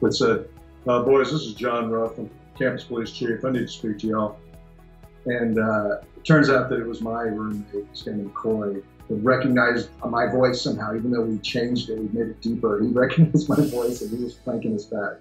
[0.00, 0.48] that said,
[0.88, 3.44] uh, "Boys, this is John Ruff, I'm campus police chief.
[3.44, 4.38] I need to speak to y'all."
[5.26, 9.16] And uh, it turns out that it was my roommate, his name was Corey, who
[9.16, 12.80] recognized my voice somehow, even though we changed it, we made it deeper.
[12.82, 15.18] He recognized my voice, and he was planking his back.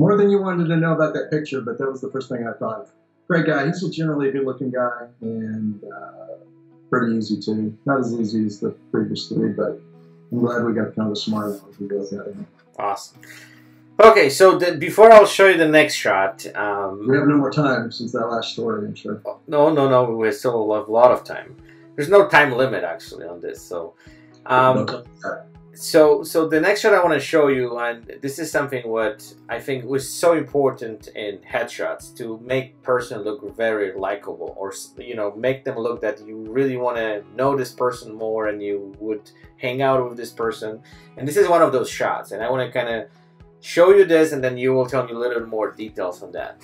[0.00, 2.46] More than you wanted to know about that picture, but that was the first thing
[2.48, 2.88] I thought of.
[3.28, 3.66] great guy.
[3.66, 6.36] He's a generally good-looking guy and uh,
[6.88, 7.76] pretty easy too.
[7.84, 9.78] Not as easy as the previous three, but
[10.32, 12.46] I'm glad we got kind of a smart one got him.
[12.78, 13.20] Awesome.
[14.02, 16.46] Okay, so the, before I'll show you the next shot.
[16.56, 19.20] Um, We have no more time since that last story, I'm sure.
[19.46, 20.04] no, no, no.
[20.16, 21.54] We still have a lot of time.
[21.94, 23.60] There's no time limit actually on this.
[23.60, 23.96] So,
[24.46, 24.86] um,
[25.80, 29.32] so so the next shot I want to show you, and this is something what
[29.48, 35.14] I think was so important in headshots to make person look very likable, or you
[35.14, 38.94] know, make them look that you really want to know this person more, and you
[39.00, 40.82] would hang out with this person.
[41.16, 43.08] And this is one of those shots, and I want to kind of
[43.62, 46.30] show you this, and then you will tell me a little bit more details on
[46.32, 46.62] that.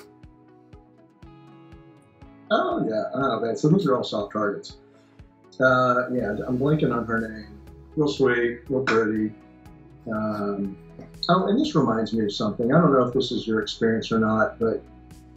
[2.51, 3.57] Oh yeah, oh man.
[3.57, 4.77] So these are all soft targets.
[5.59, 7.56] Uh, yeah, I'm blanking on her name.
[7.97, 9.33] Real sweet, real pretty.
[10.11, 10.77] Um,
[11.29, 12.73] oh, and this reminds me of something.
[12.73, 14.83] I don't know if this is your experience or not, but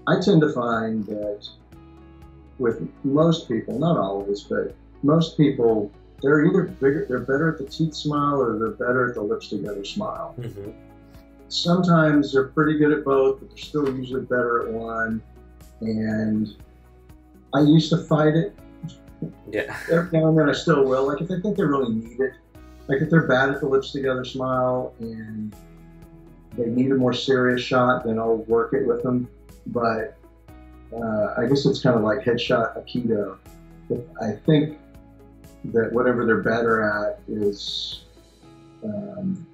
[0.08, 1.48] I tend to find that
[2.58, 5.92] with most people, not always, but most people,
[6.22, 9.48] they're either bigger, they're better at the teeth smile or they're better at the lips
[9.48, 10.36] together smile.
[10.38, 10.72] Mm-hmm.
[11.48, 15.22] Sometimes they're pretty good at both, but they're still usually better at one.
[15.82, 16.56] And
[17.54, 18.54] I used to fight it.
[19.52, 19.76] Yeah.
[19.92, 21.08] Every now and then I still will.
[21.08, 22.34] Like if I think they really need it,
[22.90, 25.56] like if they're bad at the lips together smile and
[26.58, 29.30] they need a more serious shot, then I'll work it with them.
[29.68, 30.18] But
[30.92, 33.38] uh, I guess it's kind of like headshot aikido.
[33.90, 34.80] If I think
[35.66, 38.02] that whatever they're better at is
[38.84, 39.46] um,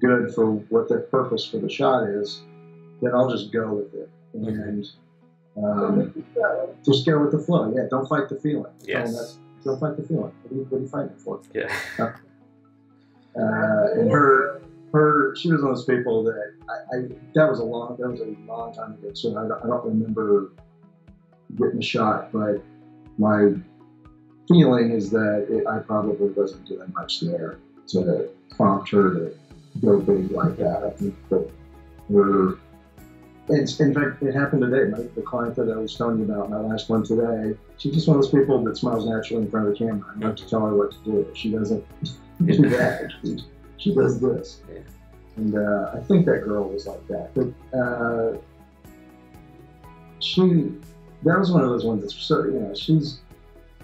[0.00, 2.42] good for what their purpose for the shot is,
[3.00, 4.84] then I'll just go with it and
[5.56, 6.24] um,
[6.84, 7.72] just go with the flow.
[7.74, 8.72] Yeah, don't fight the feeling.
[8.84, 9.14] Yes.
[9.62, 10.32] Don't, don't fight the feeling.
[10.42, 11.40] What are you, what are you fighting for?
[11.54, 11.72] Yeah.
[11.98, 12.12] Uh,
[13.36, 14.62] Uh, and her,
[14.92, 17.00] her, she was one of those people that I, I
[17.34, 19.12] that was a long, that was a long time ago.
[19.14, 20.52] So I don't, I don't remember
[21.56, 22.62] getting a shot, but
[23.18, 23.52] my
[24.48, 27.58] feeling is that it, I probably wasn't doing much there
[27.88, 29.34] to prompt her to
[29.80, 30.84] go big like that.
[30.84, 31.50] I think that
[32.08, 32.58] we're.
[33.48, 34.90] It's, in fact, it happened today.
[34.90, 38.08] My, the client that I was telling you about, my last one today, she's just
[38.08, 40.08] one of those people that smiles naturally in front of the camera.
[40.08, 41.30] I don't have to tell her what to do.
[41.34, 41.84] She doesn't
[42.42, 43.12] do that.
[43.22, 43.44] She,
[43.76, 44.60] she does this.
[44.72, 44.80] Yeah.
[45.36, 47.30] And uh, I think that girl was like that.
[47.34, 48.38] But uh,
[50.20, 50.72] she,
[51.24, 53.20] that was one of those ones that's so, you know, she's,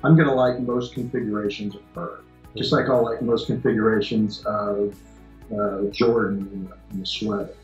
[0.05, 2.21] I'm going to like most configurations of her.
[2.57, 4.97] Just like I'll like most configurations of
[5.53, 7.55] uh, Jordan in the, in the sweater.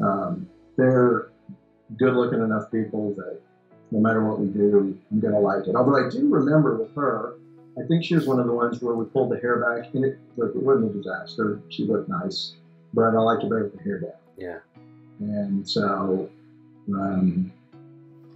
[0.00, 1.30] Um, they're
[1.96, 3.40] good looking enough people that
[3.90, 5.76] no matter what we do, I'm going to like it.
[5.76, 7.34] Although I do remember with her,
[7.76, 10.04] I think she was one of the ones where we pulled the hair back, and
[10.04, 11.60] it, look, it wasn't a disaster.
[11.70, 12.54] She looked nice,
[12.92, 14.12] but I liked it better with the hair down.
[14.36, 14.58] Yeah.
[15.18, 16.30] And so,
[16.92, 17.52] um,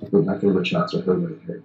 [0.03, 1.65] I think my favorite shots are her with the hair down.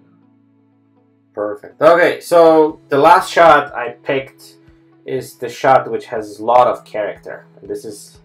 [1.34, 1.82] Perfect.
[1.82, 4.56] Okay, so the last shot I picked
[5.04, 7.44] is the shot which has a lot of character.
[7.60, 8.18] And this is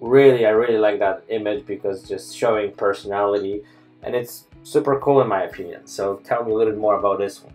[0.00, 3.62] really, I really like that image because just showing personality,
[4.02, 5.86] and it's super cool in my opinion.
[5.86, 7.54] So tell me a little bit more about this one.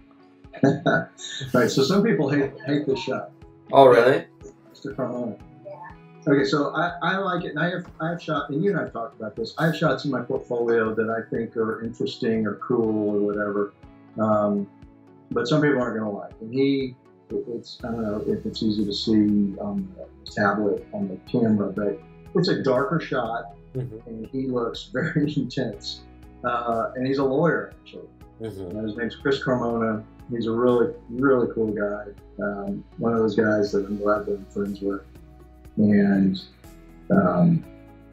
[1.54, 1.70] right.
[1.70, 3.32] So some people hate hate this shot.
[3.72, 4.26] Oh, really?
[4.74, 4.96] Mr.
[4.96, 5.38] Carmona.
[5.66, 5.72] yeah.
[6.28, 8.80] Okay, so I, I like it, and I have I have shot, and you and
[8.80, 9.54] I have talked about this.
[9.58, 13.74] I have shots in my portfolio that I think are interesting or cool or whatever,
[14.20, 14.68] um,
[15.32, 16.34] but some people aren't going to like.
[16.42, 16.96] And he,
[17.30, 19.88] it- it's I don't know if it's easy to see on
[20.26, 22.00] the tablet on the camera, but
[22.36, 24.06] it's a darker shot, Mm-hmm.
[24.10, 26.02] and he looks very intense.
[26.44, 28.08] Uh, and he's a lawyer actually.
[28.42, 28.86] Mm-hmm.
[28.86, 30.04] His name's Chris Carmona.
[30.32, 32.06] He's a really, really cool guy.
[32.42, 35.02] Um, one of those guys that I'm glad that I'm friends with.
[35.78, 36.42] And
[37.12, 37.64] um,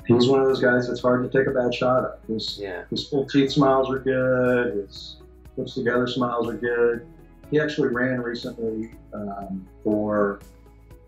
[0.06, 2.18] he's one of those guys that's hard to take a bad shot at.
[2.28, 2.82] His, Yeah.
[2.90, 4.74] his full teeth smiles are good.
[4.76, 5.16] His
[5.56, 7.06] lips together smiles are good.
[7.50, 10.40] He actually ran recently um, for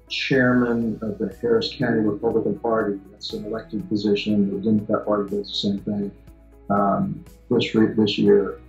[0.08, 2.98] chairman of the Harris County Republican Party.
[3.10, 4.50] That's an elected position.
[4.50, 6.10] The Democrat Party does the same thing.
[6.70, 8.60] Um, this, this year,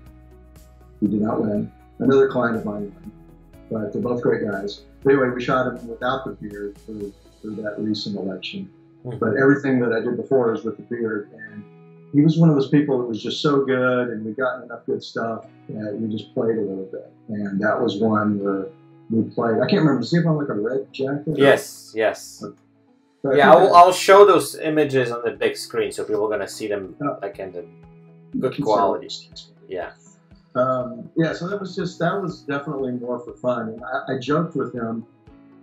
[0.99, 1.71] he did not win.
[2.01, 2.93] Another client of mine.
[3.71, 4.81] But they're both great guys.
[5.03, 6.93] But anyway, we shot him without the beard for,
[7.41, 8.69] for that recent election.
[9.03, 9.17] Hmm.
[9.17, 11.29] But everything that I did before is with the beard.
[11.33, 11.63] And
[12.11, 14.85] he was one of those people that was just so good, and we got enough
[14.85, 17.11] good stuff that we just played a little bit.
[17.29, 18.67] And that was one where
[19.09, 19.55] we played.
[19.55, 20.01] I can't remember.
[20.01, 21.37] Does he have on like a red jacket?
[21.37, 22.43] Yes, yes.
[23.23, 26.47] But Yeah, I'll, I'll show those images on the big screen so people are gonna
[26.47, 27.15] see them Yeah.
[27.21, 27.65] like in the
[28.39, 29.09] good quality.
[29.69, 29.91] yeah.
[30.55, 33.69] Um, yeah, so that was just that was definitely more for fun.
[33.69, 35.05] And I, I joked with him.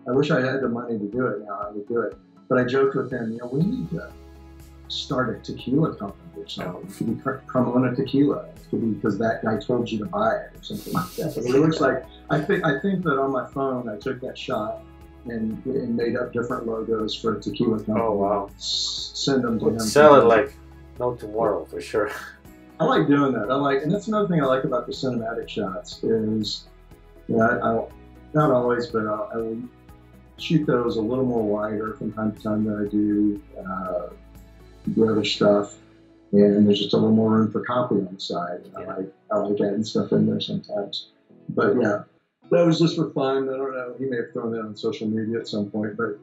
[0.08, 1.66] I wish I had the money to do it now.
[1.68, 2.16] I would do it.
[2.48, 3.32] But I joked with him.
[3.32, 4.10] You know, we need to
[4.88, 6.22] start a tequila company.
[6.36, 6.88] or something.
[6.88, 8.44] It could be Carmona tequila.
[8.46, 11.34] It could be because that guy told you to buy it or something like that.
[11.34, 14.38] But it looks like I think I think that on my phone I took that
[14.38, 14.80] shot
[15.26, 18.00] and, and made up different logos for a tequila company.
[18.00, 18.50] Oh wow.
[18.56, 19.80] S- Send them to him.
[19.80, 20.54] Sell it like
[20.98, 22.10] no tomorrow for sure.
[22.80, 23.50] I like doing that.
[23.50, 26.64] I like, and that's another thing I like about the cinematic shots is,
[27.26, 27.92] you know, I, I'll
[28.34, 29.58] not always, but I'll, I will
[30.36, 34.08] shoot those a little more wider from time to time than I do uh,
[34.86, 35.76] the other stuff,
[36.32, 38.60] and there's just a little more room for copy on the side.
[38.64, 41.08] And I like I like adding stuff in there sometimes,
[41.48, 42.02] but yeah,
[42.50, 43.48] that was just for fun.
[43.48, 43.94] I don't know.
[43.98, 46.18] He may have thrown that on social media at some point, but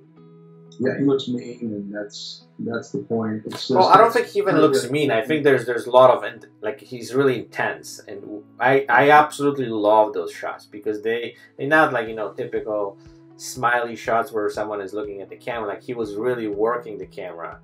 [0.80, 3.44] yeah, he looks mean, and that's that's the point.
[3.70, 5.12] Well, I don't think he even looks mean.
[5.12, 9.10] I think there's there's a lot of in- like he's really intense, and I I
[9.12, 12.98] absolutely love those shots because they they're not like you know typical
[13.38, 15.68] smiley shots where someone is looking at the camera.
[15.68, 17.60] Like he was really working the camera,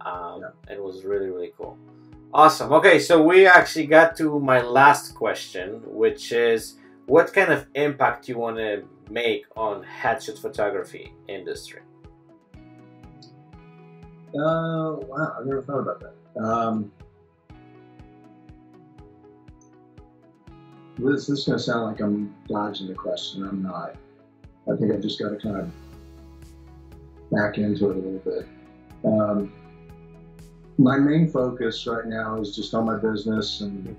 [0.00, 0.48] um, Yeah.
[0.68, 1.76] and it was really really cool.
[2.34, 2.72] Awesome.
[2.72, 6.74] Okay, so we actually got to my last question, which is
[7.06, 11.80] what kind of impact you want to make on headshot photography industry?
[14.34, 16.42] Uh, wow, I never thought about that.
[16.42, 16.92] Um,
[20.98, 23.42] this, this is going to sound like I'm dodging the question.
[23.42, 23.96] I'm not.
[24.70, 25.70] I think I've just got to kind of
[27.30, 28.46] back into it a little bit.
[29.04, 29.52] Um,
[30.76, 33.96] my main focus right now is just on my business and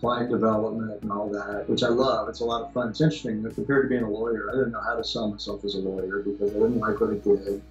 [0.00, 2.28] client development and all that, which I love.
[2.28, 2.88] It's a lot of fun.
[2.88, 3.42] It's interesting.
[3.54, 6.22] Compared to being a lawyer, I didn't know how to sell myself as a lawyer
[6.24, 7.62] because I didn't like what I did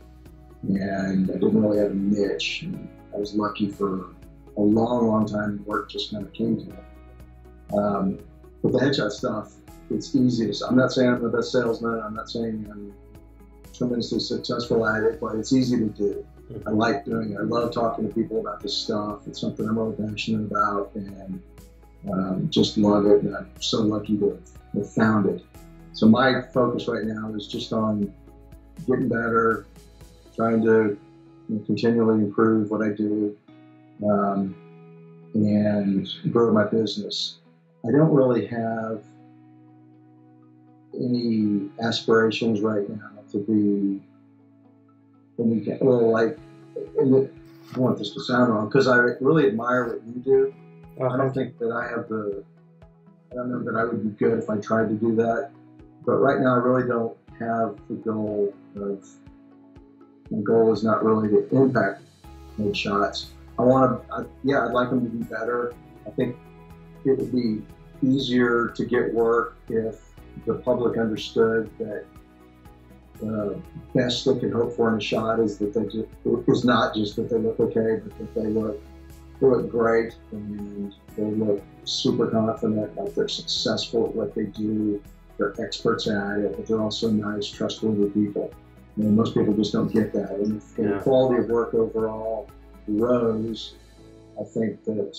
[0.69, 2.63] and I didn't really have a niche.
[2.63, 4.09] And I was lucky for
[4.57, 5.63] a long, long time.
[5.65, 6.75] Work just kind of came to me.
[7.73, 8.19] Um,
[8.61, 9.53] with the headshot stuff,
[9.89, 10.67] it's easy to.
[10.67, 11.99] I'm not saying I'm the best salesman.
[11.99, 12.93] I'm not saying I'm
[13.73, 16.25] tremendously successful at it, but it's easy to do.
[16.67, 17.37] I like doing it.
[17.39, 19.27] I love talking to people about this stuff.
[19.27, 21.41] It's something I'm really passionate about, and
[22.11, 23.23] um, just love it.
[23.23, 24.39] And I'm so lucky to
[24.75, 25.43] have found it.
[25.93, 28.13] So my focus right now is just on
[28.85, 29.65] getting better,
[30.35, 30.97] trying to
[31.47, 33.35] you know, continually improve what I do,
[34.03, 34.55] um,
[35.33, 37.37] and grow my business.
[37.87, 39.01] I don't really have
[40.93, 44.01] any aspirations right now to be
[45.39, 46.37] any well, like.
[46.97, 50.53] I want this to sound wrong because I really admire what you do.
[51.01, 52.43] I don't think that I have the.
[53.31, 55.49] I don't know that I would be good if I tried to do that.
[56.05, 59.05] But right now, I really don't have the goal of.
[60.31, 62.01] My goal is not really to impact
[62.59, 63.27] headshots.
[63.59, 64.27] I want to.
[64.43, 65.73] Yeah, I'd like them to be better.
[66.05, 66.35] I think
[67.05, 67.61] it would be
[68.03, 70.01] easier to get work if
[70.45, 72.05] the public understood that
[73.21, 73.59] the
[73.93, 76.09] best they can hope for in a shot is that they just
[76.47, 78.81] is not just that they look okay, but that they look
[79.39, 85.01] they look great and they look super confident, like they're successful at what they do,
[85.37, 88.53] they're experts at it, but they're also nice, trustworthy people.
[88.97, 90.31] I mean, most people just don't get that.
[90.31, 90.97] And if Yeah.
[90.97, 92.47] the quality of work overall
[92.87, 93.75] rose,
[94.39, 95.17] I think that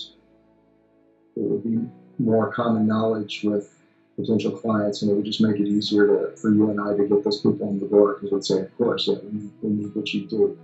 [1.36, 1.86] it would be
[2.18, 3.72] more common knowledge with
[4.16, 7.04] potential clients, and it would just make it easier to, for you and I to
[7.06, 9.94] get those people on the door because we'd say, of course, yeah, we, we need
[9.94, 10.58] what you do.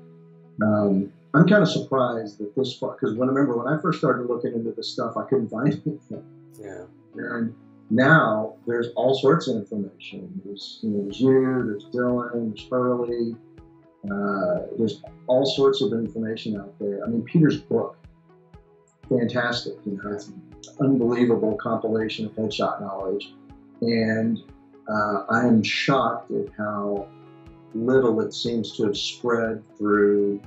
[0.63, 3.99] Um, I'm kind of surprised that this far, because when I remember when I first
[3.99, 6.25] started looking into this stuff, I couldn't find anything.
[6.59, 6.85] Yeah.
[7.15, 7.55] And
[7.93, 10.41] now there's all sorts of information.
[10.45, 13.37] There's, you know, there's you, there's Dylan, there's Hurley,
[14.11, 17.05] uh, there's all sorts of information out there.
[17.05, 17.99] I mean, Peter's book,
[19.11, 19.75] fantastic.
[19.85, 20.43] You know, it's an
[20.81, 23.35] unbelievable compilation of headshot knowledge.
[23.83, 24.39] And
[24.89, 27.09] uh, I am shocked at how
[27.75, 30.41] little it seems to have spread through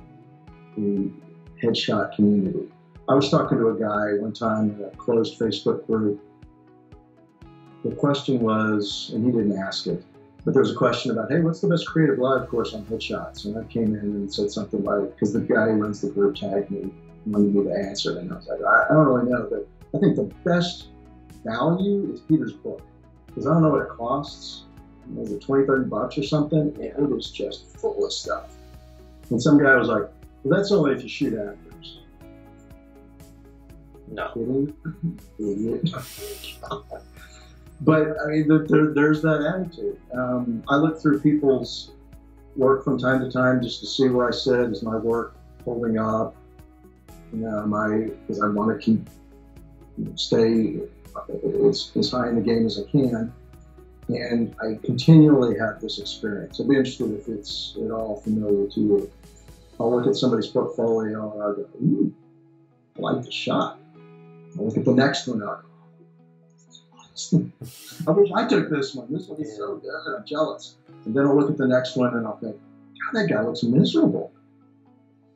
[0.76, 1.12] the
[1.62, 2.68] headshot community.
[3.08, 6.20] I was talking to a guy one time in a closed Facebook group.
[7.88, 10.04] The question was, and he didn't ask it,
[10.44, 13.44] but there was a question about, hey, what's the best CreativeLive course on headshots?
[13.44, 16.34] And I came in and said something like, because the guy who runs the group
[16.34, 16.92] tagged me,
[17.26, 19.68] wanted me to answer it, and I was like, I, I don't really know, but
[19.94, 20.88] I think the best
[21.44, 22.82] value is Peter's book,
[23.28, 24.64] because I don't know what it costs.
[25.14, 26.74] Was it 20, 30 bucks or something?
[26.74, 28.56] And it was just full of stuff.
[29.30, 30.08] And some guy was like,
[30.42, 32.00] well, that's only if you shoot actors.
[34.08, 34.30] No.
[34.34, 34.74] Kidding?
[35.38, 35.88] Idiot.
[37.80, 39.98] but I mean, there, there, there's that attitude.
[40.14, 41.92] Um, I look through people's
[42.56, 44.60] work from time to time just to see where I sit.
[44.70, 46.34] Is my work holding up?
[47.32, 48.10] You know, I?
[48.26, 49.08] Because I want to keep
[50.14, 50.80] stay
[51.68, 53.32] as, as high in the game as I can.
[54.08, 56.60] And I continually have this experience.
[56.60, 59.10] I'd be interested if it's at all familiar to you.
[59.80, 62.14] I'll look at somebody's portfolio and I'll go, ooh,
[62.96, 63.78] I like the shot.
[64.58, 65.42] I look at the next one.
[65.42, 65.56] I
[68.06, 69.12] I wish I took this one.
[69.12, 70.16] This one is so good.
[70.16, 70.76] I'm jealous.
[71.04, 73.62] And then I'll look at the next one and I'll think, God, that guy looks
[73.62, 74.32] miserable.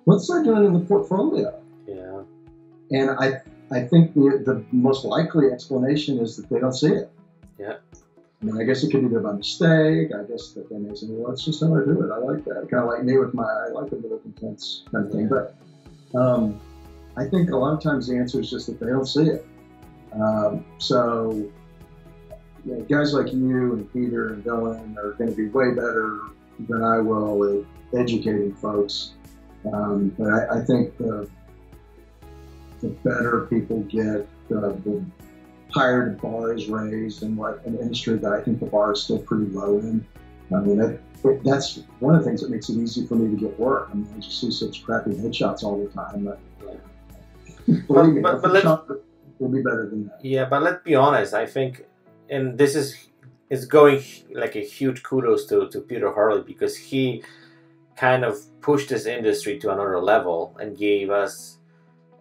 [0.05, 1.59] What's that doing in the portfolio?
[1.87, 2.23] Yeah.
[2.91, 7.11] And I, I think the, the most likely explanation is that they don't see it.
[7.59, 7.77] Yeah.
[8.43, 10.11] I mean, I guess it could be there by mistake.
[10.15, 12.11] I guess that they may say, well, that's just how I do it.
[12.11, 12.69] I like that.
[12.71, 15.29] Kind of like me with my, I like a of intense kind of thing.
[15.29, 15.55] But
[16.19, 16.61] um,
[17.17, 19.47] I think a lot of times the answer is just that they don't see it.
[20.13, 21.51] Um, so
[22.65, 26.21] you know, guys like you and Peter and Dylan are going to be way better
[26.69, 29.13] than I will at educating folks.
[29.73, 31.29] Um, but I, I think the,
[32.81, 35.05] the better people get, the, the
[35.71, 39.03] higher the bar is raised, and what an industry that I think the bar is
[39.03, 40.07] still pretty low in.
[40.53, 40.99] I mean, that,
[41.45, 43.89] that's one of the things that makes it easy for me to get work.
[43.91, 46.25] I mean, I just see such crappy headshots all the time.
[46.25, 48.67] But, believe me, but- but let's-
[49.39, 50.23] will be better than that.
[50.23, 51.33] Yeah, but let's be honest.
[51.33, 51.87] I think,
[52.31, 53.09] and this is
[53.51, 54.03] is going
[54.33, 57.23] like a huge kudos to to Peter Hurley because he
[57.97, 61.59] kind of pushed this industry to another level and gave us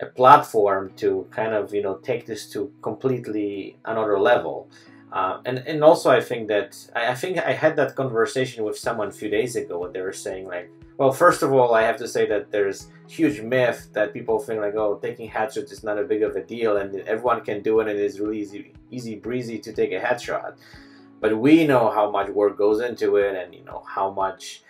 [0.02, 4.70] a platform to kind of you know take this to completely another level.
[5.12, 8.78] Uh, and and also I think that I, I think I had that conversation with
[8.78, 10.70] someone a few days ago and they were saying like,
[11.00, 14.60] well, first of all, I have to say that there's huge myth that people think
[14.60, 17.80] like, oh, taking headshots is not a big of a deal and everyone can do
[17.80, 20.58] it and it's really easy, easy breezy to take a headshot.
[21.22, 24.64] But we know how much work goes into it and you know how much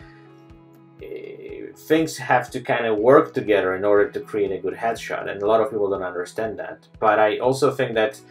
[1.02, 5.28] uh, things have to kind of work together in order to create a good headshot
[5.28, 6.88] and a lot of people don't understand that.
[7.00, 8.22] But I also think that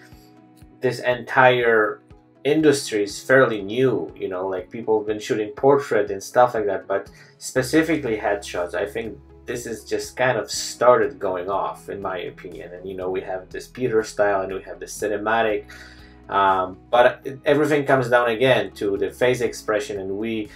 [0.80, 2.00] this entire
[2.44, 6.66] industry is fairly new, you know, like people have been shooting portrait and stuff like
[6.66, 12.00] that, but specifically headshots, I think this is just kind of started going off, in
[12.00, 12.72] my opinion.
[12.74, 15.64] And you know, we have this Peter style and we have the cinematic,
[16.28, 19.98] um, but everything comes down again to the face expression.
[20.00, 20.48] And we,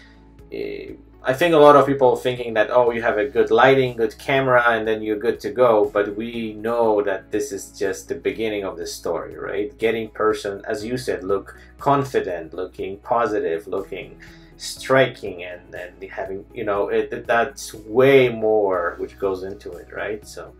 [0.52, 0.92] uh,
[1.24, 4.16] I think a lot of people thinking that oh, you have a good lighting, good
[4.18, 5.90] camera, and then you're good to go.
[5.92, 9.76] But we know that this is just the beginning of the story, right?
[9.78, 14.18] Getting person, as you said, look confident, looking positive, looking
[14.58, 20.24] striking and and having you know it that's way more which goes into it right
[20.24, 20.54] so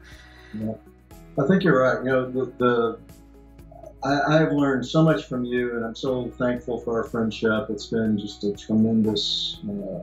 [1.39, 2.05] I think you're right.
[2.05, 2.99] You know, the, the
[4.05, 7.71] I, I've learned so much from you, and I'm so thankful for our friendship.
[7.71, 10.03] It's been just a tremendous uh,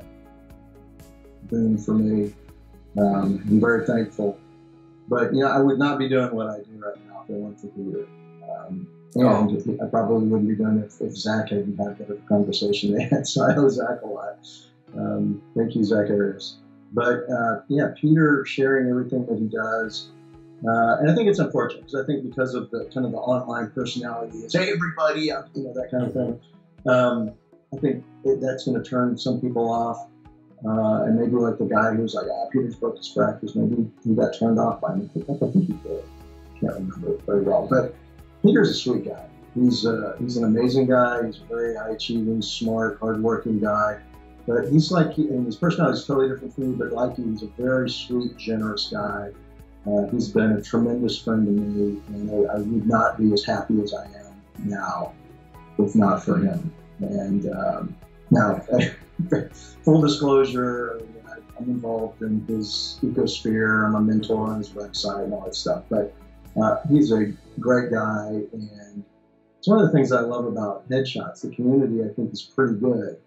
[1.49, 2.33] boon for me.
[2.97, 4.37] Um, I'm very thankful.
[5.07, 7.33] But you know, I would not be doing what I do right now if it
[7.33, 8.07] weren't for Peter.
[8.49, 13.03] Um, and I probably wouldn't be doing it if, Zack hadn't had the conversation they
[13.03, 13.25] had.
[13.27, 14.37] So I owe Zack a lot.
[14.95, 16.57] Um, thank you, Zack Arias.
[16.93, 20.09] But uh, yeah, Peter sharing everything that he does.
[20.67, 23.17] Uh, and I think it's unfortunate because I think because of the kind of the
[23.17, 26.39] online personality, it's hey everybody, you know that kind of thing.
[26.85, 27.31] Um,
[27.73, 30.08] I think it, that's going to turn some people off,
[30.65, 33.55] uh, and maybe like the guy who's like, ah, Peter's book is practice.
[33.55, 35.09] Maybe he got turned off by me.
[35.15, 36.03] I think he did.
[36.59, 37.95] Can't remember it very well, but
[38.43, 39.25] Peter's a sweet guy.
[39.55, 41.25] He's uh, he's an amazing guy.
[41.25, 43.99] He's a very high achieving, smart, hardworking guy.
[44.45, 46.75] But he's like, and his personality is totally different from me.
[46.75, 49.31] But like you, he's a very sweet, generous guy.
[49.87, 53.45] Uh, he's been a tremendous friend to me, and I, I would not be as
[53.45, 55.13] happy as I am now
[55.79, 56.71] if not for him.
[56.99, 57.95] And um,
[58.31, 58.61] now,
[59.83, 61.01] full disclosure,
[61.59, 63.85] I'm involved in his ecosphere.
[63.85, 65.83] I'm a mentor on his website and all that stuff.
[65.89, 66.13] But
[66.61, 69.03] uh, he's a great guy, and
[69.57, 71.41] it's one of the things I love about headshots.
[71.41, 73.17] The community, I think, is pretty good.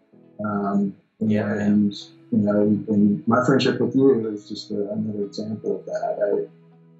[0.45, 1.93] Um, Yeah, and
[2.33, 6.49] you know, and my friendship with you is just a, another example of that.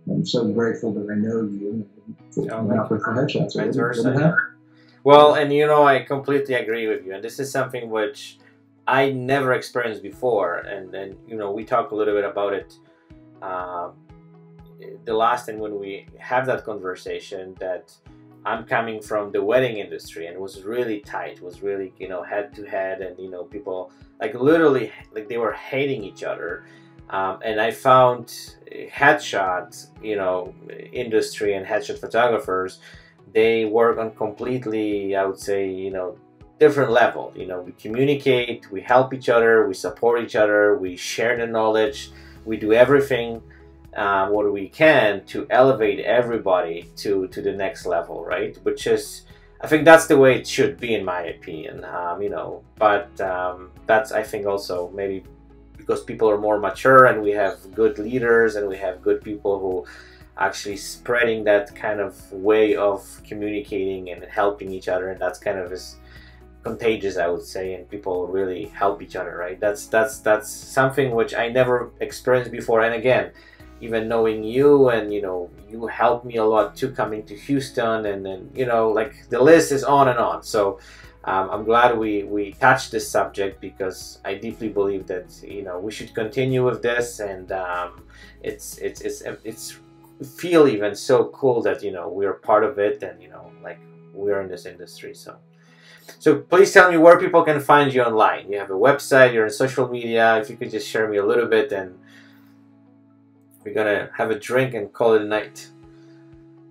[0.07, 1.87] I, I'm so grateful that I know you.
[2.07, 3.57] And Yeah, out with the headshots.
[3.57, 4.27] Vice versa, didn't yeah.
[4.27, 4.52] happen.
[5.05, 8.39] Well and you know i completely agree with you and this is something which
[8.87, 12.75] i never experienced before and and you know we talked a little bit about it
[13.43, 13.95] um,
[15.05, 17.93] the last time when we have that conversation that
[18.45, 22.09] I'm coming from the wedding industry and it was really tight, it was really, you
[22.09, 26.25] know, head to head and, you know, people like literally like they were hating each
[26.25, 26.65] other.
[27.11, 28.27] Um, and I found
[28.91, 30.55] headshot, you know,
[30.93, 32.81] industry and headshot photographers,
[33.33, 36.17] they work on completely, I would say, you know,
[36.59, 37.33] different level.
[37.35, 41.47] You know, we communicate, we help each other, we support each other, we share the
[41.47, 42.11] knowledge,
[42.45, 43.43] we do everything
[43.97, 48.57] uh, what we can to elevate everybody to to the next level, right?
[48.63, 49.27] Which is,
[49.61, 51.85] I think that's the way it should be, in my opinion.
[51.85, 55.25] Um, you know, but um, that's I think also maybe
[55.77, 59.59] because people are more mature and we have good leaders and we have good people
[59.59, 59.85] who
[60.39, 65.59] actually spreading that kind of way of communicating and helping each other and that's kind
[65.59, 65.97] of is
[66.63, 69.59] contagious i would say and people really help each other right?
[69.61, 72.83] That's that's that's something which i never experienced before.
[72.83, 73.33] And again
[73.81, 78.07] even knowing you and you know you helped me a lot too coming to houston
[78.07, 80.43] and then you know like the list is on and on.
[80.43, 80.79] So
[81.25, 85.79] um, i'm glad we we touched this subject because i deeply believe that you know
[85.79, 88.03] we should continue with this and um,
[88.43, 89.79] it's it's it's it's
[90.25, 93.79] feel even so cool that you know we're part of it and you know like
[94.13, 95.37] we're in this industry so
[96.19, 99.45] so please tell me where people can find you online you have a website you're
[99.45, 101.99] on social media if you could just share me a little bit and
[103.65, 105.69] we're gonna have a drink and call it a night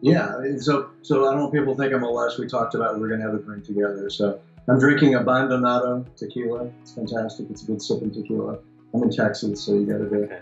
[0.01, 2.39] Yeah, so so I don't want people think I'm a lush.
[2.39, 4.09] We talked about we're gonna have a drink together.
[4.09, 6.69] So I'm drinking Abandonado tequila.
[6.81, 7.47] It's fantastic.
[7.49, 8.59] It's a good sip sipping tequila.
[8.93, 10.31] I'm in Texas, so you got to do it.
[10.31, 10.41] Okay.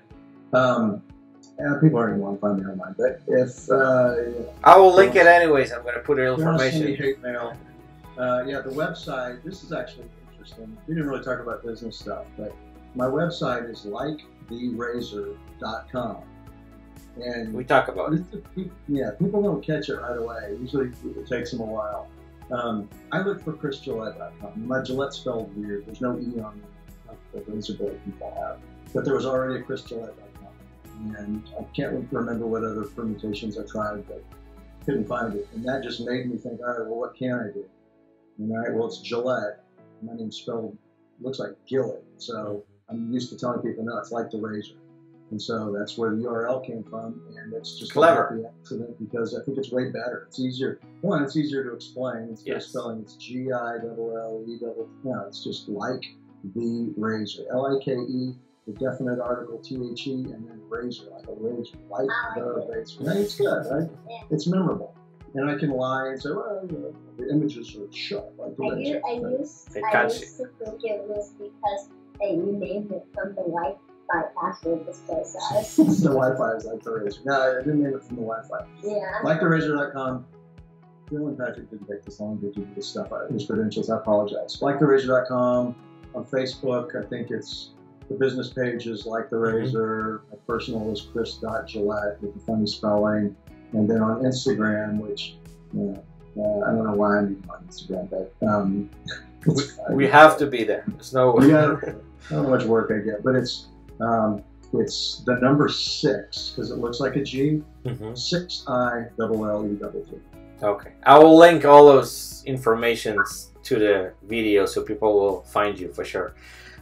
[0.53, 1.01] Um,
[1.59, 4.15] yeah, people aren't going to want to find me online, but if uh,
[4.63, 7.55] i will link it anyways i'm gonna put your to information hate mail,
[8.17, 9.43] uh, yeah, the website.
[9.43, 10.77] This is actually interesting.
[10.87, 12.53] We didn't really talk about business stuff, but
[12.95, 16.17] my website is liketherazor.com.
[17.21, 18.23] And we talk about it
[18.87, 20.55] yeah, people don't catch it right away.
[20.59, 22.09] Usually it takes them a while.
[22.51, 24.67] Um, I look for ChrisGillett.com.
[24.67, 25.85] My Gillette spelled weird.
[25.85, 26.61] There's no E on
[27.33, 28.59] the razor blade people have.
[28.93, 30.28] But there was already a ChrisGillett.com.
[30.99, 34.23] And I can't remember what other permutations I tried, but
[34.85, 35.47] couldn't find it.
[35.53, 37.65] And that just made me think, all right, well, what can I do?
[38.39, 39.63] And all right, well, it's Gillette.
[40.01, 40.77] My name's spelled,
[41.21, 42.03] looks like Gillette.
[42.17, 44.73] So I'm used to telling people, no, it's like the razor.
[45.31, 48.29] And so that's where the URL came from, and it's just a Clever.
[48.29, 50.25] happy accident because I think it's way better.
[50.27, 50.79] It's easier.
[51.01, 52.29] One, it's easier to explain.
[52.29, 52.65] Instead Yes.
[52.69, 54.89] spelling, it's G I double L E double.
[55.03, 56.03] No, it's just like
[56.55, 57.43] the razor.
[57.51, 58.33] L I K E,
[58.71, 63.03] the definite article T H E, and then razor, like a razor, like the razor.
[63.03, 63.89] Yeah, it's good, right?
[64.09, 64.21] Yeah.
[64.31, 64.95] It's memorable.
[65.35, 68.63] And I can lie and say, well, you know, the images are sharp, like the
[68.65, 68.93] I razor.
[68.93, 71.89] used, I used, They I used to think it was because
[72.19, 75.75] they renamed it from the Wi-Fi password display size.
[75.77, 77.21] the Wi-Fi is like the razor.
[77.25, 78.65] No, I didn't name it from the Wi-Fi.
[78.83, 79.19] yeah.
[79.23, 80.25] like LikeTheRazor.com.
[81.11, 83.11] Bill and Patrick didn't take this long to do this stuff.
[83.13, 84.57] I- His credentials, I apologize.
[84.61, 85.75] LikeTheRazor.com.
[86.15, 87.69] On Facebook, I think it's
[88.09, 90.23] the business page is Like the Razor.
[90.31, 93.35] My personal is Chris.Gillett with the funny spelling.
[93.73, 95.35] And then on Instagram, which,
[95.73, 96.03] you know,
[96.37, 98.89] uh, I don't know why I'm even on Instagram, but um,
[99.45, 99.95] fine.
[99.95, 101.83] we have to be there there's no We got- I don't
[102.31, 103.67] know how much work I get, but it's
[103.99, 104.43] um,
[104.73, 107.63] it's the number six because it looks like a G.
[107.85, 108.17] Mhm.
[108.17, 110.17] Six I double L E double T.
[110.61, 110.91] Okay.
[111.03, 116.03] I will link all those informations to the video so people will find you for
[116.05, 116.33] sure.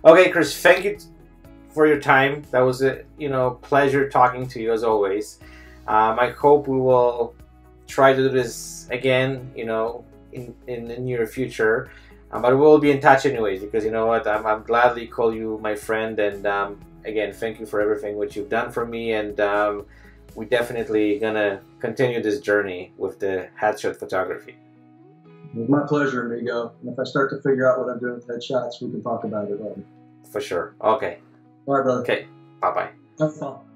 [0.06, 0.98] Okay, Chris, thank you
[1.78, 2.44] for your time.
[2.52, 5.26] That was a you know pleasure talking to you as always.
[5.88, 7.36] Um, I hope we will
[7.96, 9.30] try to do this again.
[9.56, 9.86] You know,
[10.38, 11.90] in in the near future.
[12.32, 15.34] Um, but we'll be in touch anyways because you know what I'm, I'm gladly call
[15.34, 16.70] you my friend and um,
[17.06, 19.86] again thank you for everything what you've done for me and um,
[20.36, 24.56] we definitely gonna continue this journey with the headshot photography.
[25.56, 26.74] It was my pleasure, amigo.
[26.82, 29.24] And if I start to figure out what I'm doing with headshots, we can talk
[29.24, 29.84] about it later.
[30.30, 30.76] For sure.
[30.82, 31.20] Okay.
[31.68, 32.02] All right, brother.
[32.02, 32.26] Okay.
[32.62, 32.90] Bye bye.
[33.20, 33.67] Have fun.